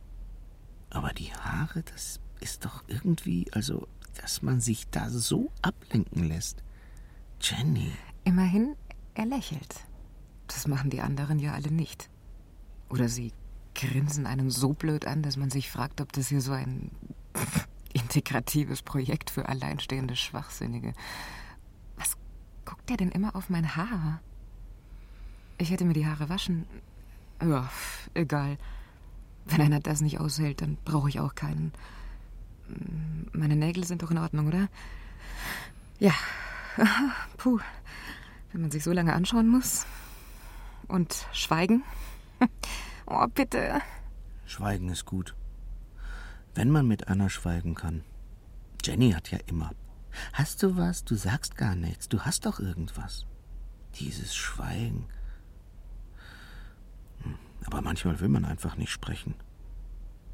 Aber 0.90 1.14
die 1.14 1.32
Haare, 1.32 1.84
das 1.84 2.20
ist 2.40 2.66
doch 2.66 2.84
irgendwie, 2.88 3.46
also, 3.54 3.88
dass 4.20 4.42
man 4.42 4.62
sich 4.62 4.90
da 4.90 5.12
so 5.12 5.52
ablenken 5.62 6.24
lässt. 6.24 6.64
Jenny. 7.40 7.92
Immerhin, 8.28 8.76
er 9.14 9.26
lächelt. 9.26 9.86
Das 10.48 10.68
machen 10.68 10.90
die 10.90 11.00
anderen 11.00 11.40
ja 11.40 11.54
alle 11.54 11.72
nicht. 11.72 12.10
Oder 12.90 13.08
sie 13.08 13.32
grinsen 13.74 14.28
einen 14.28 14.50
so 14.50 14.74
blöd 14.74 15.08
an, 15.08 15.22
dass 15.22 15.38
man 15.38 15.50
sich 15.50 15.72
fragt, 15.72 16.02
ob 16.02 16.12
das 16.12 16.28
hier 16.28 16.42
so 16.42 16.52
ein 16.52 16.92
integratives 17.94 18.82
Projekt 18.82 19.30
für 19.30 19.48
alleinstehende 19.48 20.18
Schwachsinnige. 20.18 20.92
Was 21.96 22.18
guckt 22.66 22.90
der 22.90 22.98
denn 22.98 23.12
immer 23.12 23.34
auf 23.34 23.50
mein 23.50 23.78
Haar? 23.78 24.20
Ich 25.58 25.72
hätte 25.72 25.86
mir 25.86 25.94
die 25.94 26.06
Haare 26.06 26.28
waschen. 26.28 26.66
Ja, 27.42 27.70
egal. 28.14 28.58
Wenn 29.46 29.62
einer 29.62 29.80
das 29.80 30.02
nicht 30.02 30.20
aushält, 30.20 30.62
dann 30.62 30.78
brauche 30.84 31.08
ich 31.08 31.22
auch 31.22 31.34
keinen. 31.34 31.72
Meine 33.32 33.56
Nägel 33.56 33.86
sind 33.86 34.04
doch 34.04 34.12
in 34.12 34.18
Ordnung, 34.18 34.48
oder? 34.48 34.68
Ja. 36.00 36.12
Puh. 37.38 37.62
Wenn 38.58 38.64
man 38.64 38.72
sich 38.72 38.84
so 38.84 38.92
lange 38.92 39.14
anschauen 39.14 39.48
muss. 39.50 39.86
Und 40.88 41.28
schweigen. 41.32 41.84
Oh, 43.10 43.26
bitte. 43.28 43.82
Schweigen 44.46 44.90
ist 44.90 45.06
gut. 45.06 45.34
Wenn 46.56 46.72
man 46.72 46.88
mit 46.88 47.08
Anna 47.08 47.30
schweigen 47.30 47.74
kann. 47.74 48.04
Jenny 48.84 49.12
hat 49.12 49.32
ja 49.32 49.38
immer. 49.46 49.72
Hast 50.34 50.62
du 50.62 50.76
was? 50.76 51.06
Du 51.06 51.16
sagst 51.16 51.56
gar 51.56 51.76
nichts. 51.76 52.10
Du 52.10 52.22
hast 52.22 52.46
doch 52.46 52.60
irgendwas. 52.60 53.26
Dieses 53.96 54.36
Schweigen. 54.36 55.06
Hm, 57.22 57.38
aber 57.64 57.82
manchmal 57.82 58.20
will 58.20 58.28
man 58.28 58.44
einfach 58.44 58.76
nicht 58.76 58.92
sprechen. 58.92 59.36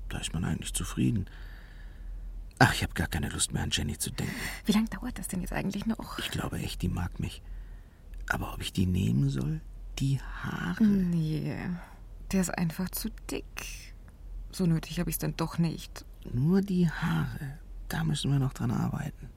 Da 0.09 0.17
ist 0.17 0.33
man 0.33 0.45
eigentlich 0.45 0.73
zufrieden. 0.73 1.29
Ach, 2.57 2.73
ich 2.73 2.81
habe 2.81 2.93
gar 2.93 3.07
keine 3.07 3.29
Lust 3.29 3.51
mehr 3.53 3.61
an 3.61 3.69
Jenny 3.71 3.99
zu 3.99 4.09
denken. 4.09 4.33
Wie 4.65 4.71
lange 4.71 4.87
dauert 4.87 5.19
das 5.19 5.27
denn 5.27 5.41
jetzt 5.41 5.53
eigentlich 5.53 5.85
noch? 5.85 6.17
Ich 6.17 6.31
glaube 6.31 6.57
echt, 6.57 6.81
die 6.81 6.89
mag 6.89 7.19
mich. 7.19 7.43
Aber 8.29 8.53
ob 8.53 8.61
ich 8.61 8.73
die 8.73 8.85
nehmen 8.85 9.29
soll? 9.29 9.61
Die 9.99 10.19
Haare? 10.19 10.83
Nee. 10.83 11.55
Der 12.31 12.41
ist 12.41 12.57
einfach 12.57 12.89
zu 12.89 13.09
dick. 13.29 13.93
So 14.51 14.65
nötig 14.65 14.99
habe 14.99 15.09
ich 15.09 15.15
es 15.15 15.19
dann 15.19 15.35
doch 15.35 15.57
nicht. 15.57 16.05
Nur 16.31 16.61
die 16.61 16.89
Haare. 16.89 17.59
Da 17.89 18.03
müssen 18.03 18.31
wir 18.31 18.39
noch 18.39 18.53
dran 18.53 18.71
arbeiten. 18.71 19.29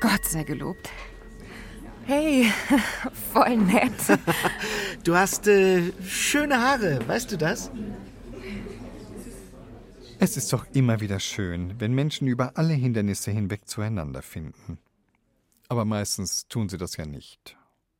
Gott 0.00 0.24
sei 0.24 0.44
gelobt. 0.44 0.90
Hey, 2.06 2.50
voll 3.32 3.56
nett. 3.56 3.92
du 5.04 5.14
hast 5.14 5.46
äh, 5.46 5.92
schöne 6.06 6.60
Haare, 6.60 7.06
weißt 7.06 7.32
du 7.32 7.36
das? 7.36 7.70
Es 10.20 10.36
ist 10.36 10.52
doch 10.52 10.66
immer 10.72 11.00
wieder 11.00 11.20
schön, 11.20 11.74
wenn 11.78 11.94
Menschen 11.94 12.26
über 12.26 12.56
alle 12.56 12.74
Hindernisse 12.74 13.30
hinweg 13.30 13.68
zueinander 13.68 14.22
finden. 14.22 14.78
Aber 15.68 15.84
meistens 15.84 16.48
tun 16.48 16.68
sie 16.68 16.78
das 16.78 16.96
ja 16.96 17.06
nicht. 17.06 17.56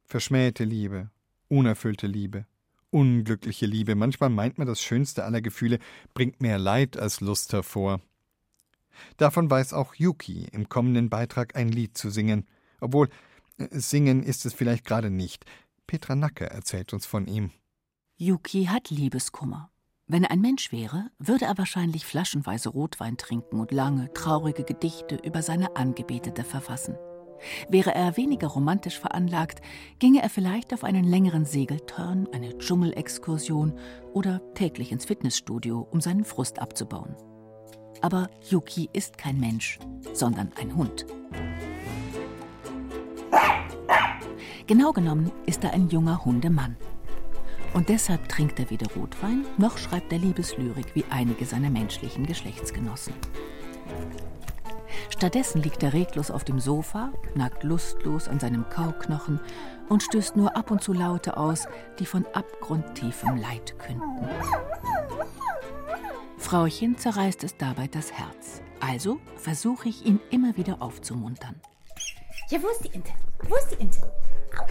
Verschmähte 0.06 0.64
Liebe, 0.64 1.10
unerfüllte 1.48 2.06
Liebe, 2.06 2.46
unglückliche 2.90 3.66
Liebe. 3.66 3.94
Manchmal 3.94 4.30
meint 4.30 4.58
man, 4.58 4.66
das 4.66 4.80
schönste 4.80 5.24
aller 5.24 5.42
Gefühle 5.42 5.78
bringt 6.14 6.40
mehr 6.40 6.58
Leid 6.58 6.96
als 6.96 7.20
Lust 7.20 7.52
hervor. 7.52 8.00
Davon 9.16 9.50
weiß 9.50 9.74
auch 9.74 9.94
Yuki 9.94 10.48
im 10.50 10.68
kommenden 10.68 11.10
Beitrag 11.10 11.56
ein 11.56 11.68
Lied 11.68 11.96
zu 11.96 12.10
singen, 12.10 12.46
obwohl 12.80 13.08
äh, 13.58 13.66
singen 13.70 14.22
ist 14.22 14.46
es 14.46 14.54
vielleicht 14.54 14.84
gerade 14.84 15.10
nicht. 15.10 15.44
Petra 15.86 16.14
Nacke 16.14 16.50
erzählt 16.50 16.92
uns 16.92 17.06
von 17.06 17.26
ihm. 17.26 17.50
Yuki 18.16 18.64
hat 18.64 18.90
Liebeskummer. 18.90 19.70
Wenn 20.06 20.24
er 20.24 20.30
ein 20.30 20.40
Mensch 20.40 20.72
wäre, 20.72 21.10
würde 21.18 21.44
er 21.44 21.58
wahrscheinlich 21.58 22.06
flaschenweise 22.06 22.70
Rotwein 22.70 23.18
trinken 23.18 23.60
und 23.60 23.72
lange, 23.72 24.12
traurige 24.14 24.64
Gedichte 24.64 25.16
über 25.16 25.42
seine 25.42 25.76
Angebetete 25.76 26.44
verfassen. 26.44 26.96
Wäre 27.68 27.94
er 27.94 28.16
weniger 28.16 28.48
romantisch 28.48 28.98
veranlagt, 28.98 29.60
ginge 29.98 30.22
er 30.22 30.30
vielleicht 30.30 30.72
auf 30.72 30.84
einen 30.84 31.04
längeren 31.04 31.44
Segelturn, 31.44 32.28
eine 32.32 32.56
Dschungelexkursion 32.58 33.78
oder 34.12 34.40
täglich 34.54 34.92
ins 34.92 35.04
Fitnessstudio, 35.04 35.86
um 35.90 36.00
seinen 36.00 36.24
Frust 36.24 36.58
abzubauen. 36.60 37.14
Aber 38.00 38.30
Yuki 38.48 38.88
ist 38.92 39.18
kein 39.18 39.40
Mensch, 39.40 39.78
sondern 40.12 40.52
ein 40.60 40.74
Hund. 40.76 41.06
Genau 44.66 44.92
genommen 44.92 45.32
ist 45.46 45.64
er 45.64 45.72
ein 45.72 45.88
junger 45.88 46.24
Hundemann. 46.24 46.76
Und 47.74 47.88
deshalb 47.88 48.28
trinkt 48.28 48.58
er 48.60 48.70
weder 48.70 48.90
Rotwein, 48.94 49.44
noch 49.56 49.78
schreibt 49.78 50.12
er 50.12 50.18
Liebeslyrik 50.18 50.94
wie 50.94 51.04
einige 51.10 51.44
seiner 51.44 51.70
menschlichen 51.70 52.26
Geschlechtsgenossen. 52.26 53.14
Stattdessen 55.10 55.62
liegt 55.62 55.82
er 55.82 55.92
reglos 55.92 56.30
auf 56.30 56.44
dem 56.44 56.60
Sofa, 56.60 57.12
nagt 57.34 57.64
lustlos 57.64 58.28
an 58.28 58.38
seinem 58.38 58.68
Kauknochen 58.68 59.40
und 59.88 60.02
stößt 60.02 60.36
nur 60.36 60.56
ab 60.56 60.70
und 60.70 60.82
zu 60.82 60.92
Laute 60.92 61.36
aus, 61.36 61.66
die 61.98 62.06
von 62.06 62.26
abgrundtiefem 62.34 63.36
Leid 63.36 63.78
künden. 63.78 64.28
Frauchen 66.36 66.96
zerreißt 66.96 67.42
es 67.44 67.56
dabei 67.56 67.88
das 67.88 68.12
Herz. 68.12 68.62
Also 68.80 69.18
versuche 69.36 69.88
ich 69.88 70.06
ihn 70.06 70.20
immer 70.30 70.56
wieder 70.56 70.80
aufzumuntern. 70.80 71.56
Ja, 72.48 72.62
wo 72.62 72.68
ist 72.68 72.84
die 72.84 72.94
Ente? 72.94 73.10
Wo 73.42 73.56
ist 73.56 73.70
die 73.72 73.80
Ente? 73.80 73.98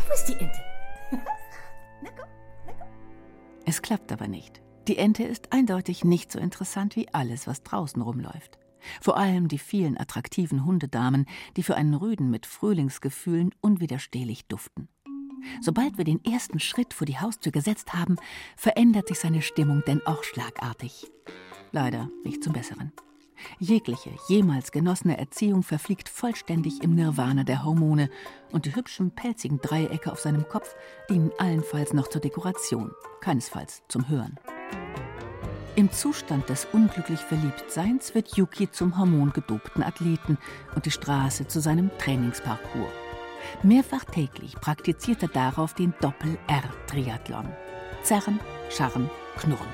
Wo 0.08 0.14
ist 0.14 0.26
die 0.26 0.34
Ente? 0.34 0.60
na 2.02 2.10
komm, 2.16 2.30
na 2.66 2.72
komm. 2.72 2.88
Es 3.66 3.82
klappt 3.82 4.12
aber 4.12 4.28
nicht. 4.28 4.62
Die 4.88 4.98
Ente 4.98 5.24
ist 5.24 5.52
eindeutig 5.52 6.06
nicht 6.06 6.32
so 6.32 6.40
interessant 6.40 6.96
wie 6.96 7.14
alles, 7.14 7.46
was 7.46 7.64
draußen 7.64 8.02
rumläuft. 8.02 8.58
Vor 9.02 9.18
allem 9.18 9.48
die 9.48 9.60
vielen 9.60 9.98
attraktiven 9.98 10.66
Hundedamen, 10.66 11.26
die 11.56 11.64
für 11.64 11.76
einen 11.76 11.94
Rüden 11.94 12.30
mit 12.30 12.46
Frühlingsgefühlen 12.46 13.52
unwiderstehlich 13.62 14.46
duften. 14.48 14.90
Sobald 15.62 15.98
wir 15.98 16.06
den 16.06 16.24
ersten 16.26 16.60
Schritt 16.60 16.94
vor 16.94 17.06
die 17.06 17.20
Haustür 17.20 17.52
gesetzt 17.52 17.94
haben, 17.94 18.18
verändert 18.56 19.08
sich 19.08 19.20
seine 19.20 19.42
Stimmung 19.42 19.84
denn 19.88 20.06
auch 20.06 20.24
schlagartig. 20.24 21.12
Leider 21.72 22.10
nicht 22.24 22.44
zum 22.44 22.54
Besseren. 22.54 22.92
Jegliche 23.60 24.12
jemals 24.28 24.72
genossene 24.72 25.18
Erziehung 25.18 25.62
verfliegt 25.62 26.10
vollständig 26.10 26.82
im 26.82 26.96
Nirvana 26.96 27.44
der 27.44 27.64
Hormone 27.64 28.10
und 28.52 28.66
die 28.66 28.76
hübschen 28.76 29.12
pelzigen 29.12 29.60
Dreiecke 29.62 30.12
auf 30.12 30.20
seinem 30.20 30.48
Kopf 30.48 30.76
dienen 31.10 31.32
allenfalls 31.38 31.94
noch 31.94 32.08
zur 32.08 32.22
Dekoration, 32.22 32.92
keinesfalls 33.22 33.84
zum 33.88 34.10
Hören. 34.10 34.40
Im 35.78 35.92
Zustand 35.92 36.50
des 36.50 36.66
unglücklich 36.74 37.20
Verliebtseins 37.20 38.16
wird 38.16 38.36
Yuki 38.36 38.72
zum 38.72 38.98
hormongedobten 38.98 39.84
Athleten 39.84 40.40
und 40.74 40.88
die 40.88 40.92
Straße 40.92 41.48
zu 41.48 41.60
seinem 41.60 41.92
Trainingsparcours. 42.00 42.92
Mehrfach 43.62 44.04
täglich 44.06 44.56
praktiziert 44.56 45.22
er 45.22 45.30
darauf 45.30 45.76
den 45.76 45.94
Doppel-R-Triathlon. 46.02 47.46
Zerren, 48.02 48.40
scharren, 48.72 49.08
knurren. 49.38 49.68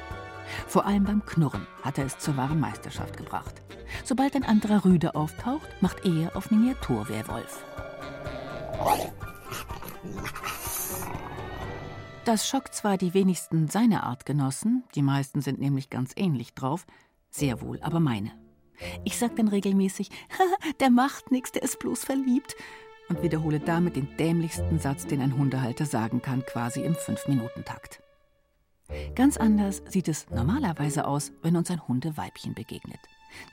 Vor 0.67 0.85
allem 0.85 1.05
beim 1.05 1.25
Knurren 1.25 1.67
hat 1.83 1.97
er 1.97 2.05
es 2.05 2.17
zur 2.17 2.35
wahren 2.35 2.59
Meisterschaft 2.59 3.15
gebracht. 3.15 3.61
Sobald 4.03 4.35
ein 4.35 4.43
anderer 4.43 4.83
Rüde 4.83 5.15
auftaucht, 5.15 5.69
macht 5.79 6.05
er 6.05 6.35
auf 6.35 6.51
Miniaturwehrwolf. 6.51 7.63
Das 12.25 12.47
schockt 12.47 12.73
zwar 12.73 12.97
die 12.97 13.13
wenigsten 13.13 13.67
seiner 13.67 14.03
Artgenossen, 14.03 14.85
die 14.95 15.01
meisten 15.01 15.41
sind 15.41 15.59
nämlich 15.59 15.89
ganz 15.89 16.13
ähnlich 16.15 16.53
drauf, 16.53 16.85
sehr 17.29 17.61
wohl 17.61 17.81
aber 17.81 17.99
meine. 17.99 18.31
Ich 19.03 19.17
sag 19.17 19.35
dann 19.35 19.49
regelmäßig, 19.49 20.09
der 20.79 20.89
macht 20.89 21.31
nichts, 21.31 21.51
der 21.51 21.63
ist 21.63 21.79
bloß 21.79 22.05
verliebt 22.05 22.55
und 23.09 23.21
wiederhole 23.23 23.59
damit 23.59 23.97
den 23.97 24.15
dämlichsten 24.15 24.79
Satz, 24.79 25.05
den 25.05 25.21
ein 25.21 25.37
Hundehalter 25.37 25.85
sagen 25.85 26.21
kann, 26.21 26.45
quasi 26.45 26.81
im 26.81 26.95
Fünf-Minuten-Takt. 26.95 28.01
Ganz 29.15 29.35
anders 29.35 29.81
sieht 29.89 30.07
es 30.07 30.29
normalerweise 30.29 31.05
aus, 31.05 31.33
wenn 31.41 31.57
uns 31.57 31.69
ein 31.71 31.85
Hundeweibchen 31.87 32.53
begegnet. 32.53 32.99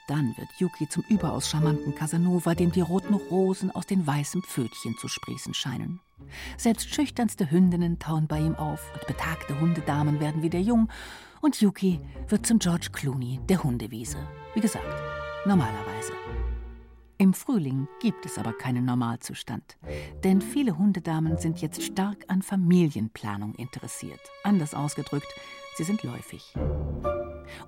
Dann 0.06 0.36
wird 0.36 0.48
Yuki 0.58 0.88
zum 0.88 1.02
überaus 1.08 1.48
charmanten 1.48 1.94
Casanova, 1.94 2.54
dem 2.54 2.70
die 2.70 2.82
roten 2.82 3.14
Rosen 3.14 3.72
aus 3.72 3.86
den 3.86 4.06
weißen 4.06 4.42
Pfötchen 4.42 4.96
zu 4.98 5.08
sprießen 5.08 5.54
scheinen. 5.54 6.00
Selbst 6.56 6.94
schüchternste 6.94 7.50
Hündinnen 7.50 7.98
tauen 7.98 8.26
bei 8.26 8.38
ihm 8.38 8.54
auf 8.54 8.82
und 8.94 9.06
betagte 9.06 9.58
Hundedamen 9.60 10.20
werden 10.20 10.42
wieder 10.42 10.58
jung 10.58 10.88
und 11.40 11.60
Yuki 11.60 12.00
wird 12.28 12.46
zum 12.46 12.58
George 12.58 12.88
Clooney 12.92 13.40
der 13.48 13.62
Hundewiese. 13.62 14.18
Wie 14.54 14.60
gesagt, 14.60 14.84
normalerweise. 15.44 16.12
Im 17.20 17.34
Frühling 17.34 17.86
gibt 18.00 18.24
es 18.24 18.38
aber 18.38 18.54
keinen 18.54 18.86
Normalzustand, 18.86 19.76
denn 20.24 20.40
viele 20.40 20.78
Hundedamen 20.78 21.36
sind 21.36 21.60
jetzt 21.60 21.82
stark 21.82 22.24
an 22.28 22.40
Familienplanung 22.40 23.54
interessiert. 23.56 24.20
Anders 24.42 24.74
ausgedrückt, 24.74 25.28
sie 25.76 25.84
sind 25.84 26.02
läufig. 26.02 26.54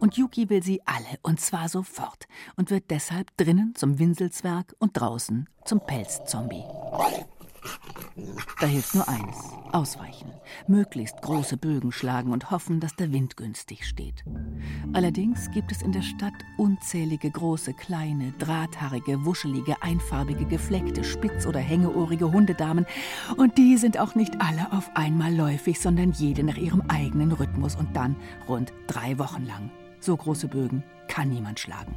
Und 0.00 0.16
Yuki 0.16 0.48
will 0.48 0.62
sie 0.62 0.80
alle, 0.86 1.18
und 1.20 1.38
zwar 1.38 1.68
sofort, 1.68 2.28
und 2.57 2.70
wird 2.70 2.90
deshalb 2.90 3.36
drinnen 3.36 3.74
zum 3.74 3.98
Winselzwerg 3.98 4.74
und 4.78 4.92
draußen 4.98 5.48
zum 5.66 5.80
Pelzzombie. 5.80 6.64
Da 8.61 8.67
hilft 8.67 8.95
nur 8.95 9.09
eines: 9.09 9.37
ausweichen, 9.73 10.31
möglichst 10.67 11.21
große 11.23 11.57
Bögen 11.57 11.93
schlagen 11.93 12.33
und 12.33 12.51
hoffen, 12.51 12.81
dass 12.81 12.95
der 12.97 13.13
Wind 13.13 13.37
günstig 13.37 13.87
steht. 13.87 14.25
Allerdings 14.93 15.51
gibt 15.51 15.73
es 15.73 15.83
in 15.83 15.93
der 15.93 16.03
Stadt 16.03 16.35
unzählige 16.59 17.31
große, 17.31 17.75
kleine, 17.75 18.33
drahthaarige, 18.39 19.25
wuschelige, 19.25 19.83
einfarbige, 19.83 20.45
gefleckte, 20.45 21.05
spitz- 21.05 21.47
oder 21.47 21.61
hängeohrige 21.61 22.31
Hundedamen, 22.31 22.87
und 23.37 23.57
die 23.59 23.77
sind 23.77 23.99
auch 23.99 24.15
nicht 24.15 24.41
alle 24.41 24.73
auf 24.73 24.91
einmal 24.95 25.35
läufig, 25.35 25.81
sondern 25.81 26.13
jede 26.13 26.43
nach 26.43 26.57
ihrem 26.57 26.83
eigenen 26.89 27.33
Rhythmus 27.33 27.77
und 27.77 27.97
dann 27.97 28.17
rund 28.49 28.73
drei 28.87 29.19
Wochen 29.19 29.45
lang. 29.45 29.71
So 30.01 30.17
große 30.17 30.49
Bögen 30.49 30.83
kann 31.09 31.29
niemand 31.31 31.61
schlagen. 31.61 31.95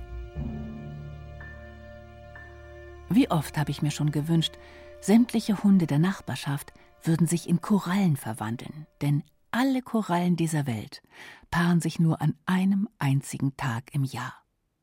Wie 3.09 3.29
oft 3.29 3.57
habe 3.57 3.71
ich 3.71 3.81
mir 3.81 3.91
schon 3.91 4.11
gewünscht, 4.11 4.57
Sämtliche 5.05 5.61
Hunde 5.61 5.85
der 5.85 5.99
Nachbarschaft 5.99 6.73
würden 7.03 7.27
sich 7.27 7.47
in 7.47 7.61
Korallen 7.61 8.17
verwandeln, 8.17 8.87
denn 9.01 9.21
alle 9.51 9.83
Korallen 9.83 10.35
dieser 10.35 10.65
Welt 10.65 11.03
paaren 11.51 11.79
sich 11.79 11.99
nur 11.99 12.23
an 12.23 12.33
einem 12.47 12.89
einzigen 12.97 13.55
Tag 13.55 13.93
im 13.93 14.03
Jahr. 14.03 14.33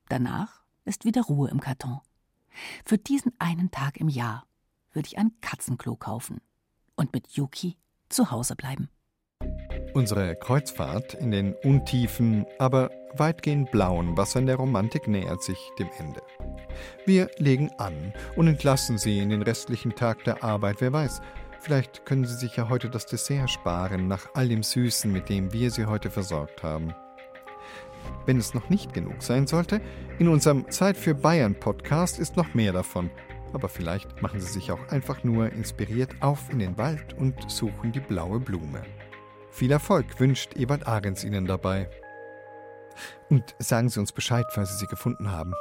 Danach 0.08 0.62
ist 0.84 1.04
wieder 1.04 1.22
Ruhe 1.22 1.50
im 1.50 1.58
Karton. 1.58 1.98
Für 2.84 2.98
diesen 2.98 3.32
einen 3.40 3.72
Tag 3.72 3.96
im 3.96 4.08
Jahr 4.08 4.46
würde 4.92 5.08
ich 5.08 5.18
ein 5.18 5.32
Katzenklo 5.40 5.96
kaufen 5.96 6.40
und 6.94 7.12
mit 7.12 7.32
Yuki 7.32 7.76
zu 8.08 8.30
Hause 8.30 8.54
bleiben. 8.54 8.90
Unsere 9.94 10.36
Kreuzfahrt 10.36 11.12
in 11.12 11.30
den 11.30 11.54
untiefen, 11.64 12.46
aber 12.58 12.90
weitgehend 13.14 13.70
blauen 13.70 14.16
Wassern 14.16 14.46
der 14.46 14.56
Romantik 14.56 15.06
nähert 15.06 15.42
sich 15.42 15.58
dem 15.78 15.90
Ende. 15.98 16.22
Wir 17.04 17.30
legen 17.36 17.70
an 17.76 18.14
und 18.34 18.48
entlassen 18.48 18.96
Sie 18.96 19.18
in 19.18 19.28
den 19.28 19.42
restlichen 19.42 19.94
Tag 19.94 20.24
der 20.24 20.42
Arbeit. 20.42 20.76
Wer 20.80 20.94
weiß, 20.94 21.20
vielleicht 21.60 22.06
können 22.06 22.24
Sie 22.24 22.36
sich 22.36 22.56
ja 22.56 22.70
heute 22.70 22.88
das 22.88 23.04
Dessert 23.04 23.50
sparen, 23.50 24.08
nach 24.08 24.28
all 24.32 24.48
dem 24.48 24.62
Süßen, 24.62 25.12
mit 25.12 25.28
dem 25.28 25.52
wir 25.52 25.70
Sie 25.70 25.84
heute 25.84 26.08
versorgt 26.08 26.62
haben. 26.62 26.94
Wenn 28.24 28.38
es 28.38 28.54
noch 28.54 28.70
nicht 28.70 28.94
genug 28.94 29.22
sein 29.22 29.46
sollte, 29.46 29.82
in 30.18 30.28
unserem 30.28 30.70
Zeit 30.70 30.96
für 30.96 31.14
Bayern 31.14 31.54
Podcast 31.54 32.18
ist 32.18 32.38
noch 32.38 32.54
mehr 32.54 32.72
davon. 32.72 33.10
Aber 33.52 33.68
vielleicht 33.68 34.22
machen 34.22 34.40
Sie 34.40 34.50
sich 34.50 34.72
auch 34.72 34.88
einfach 34.88 35.22
nur 35.22 35.52
inspiriert 35.52 36.10
auf 36.20 36.48
in 36.50 36.60
den 36.60 36.78
Wald 36.78 37.12
und 37.12 37.34
suchen 37.50 37.92
die 37.92 38.00
blaue 38.00 38.40
Blume. 38.40 38.82
Viel 39.52 39.70
Erfolg 39.70 40.18
wünscht 40.18 40.54
Ebert 40.56 40.86
Ahrens 40.86 41.24
Ihnen 41.24 41.44
dabei. 41.44 41.88
Und 43.28 43.54
sagen 43.58 43.90
Sie 43.90 44.00
uns 44.00 44.10
Bescheid, 44.10 44.46
falls 44.50 44.72
Sie 44.72 44.78
sie 44.78 44.86
gefunden 44.86 45.30
haben. 45.30 45.52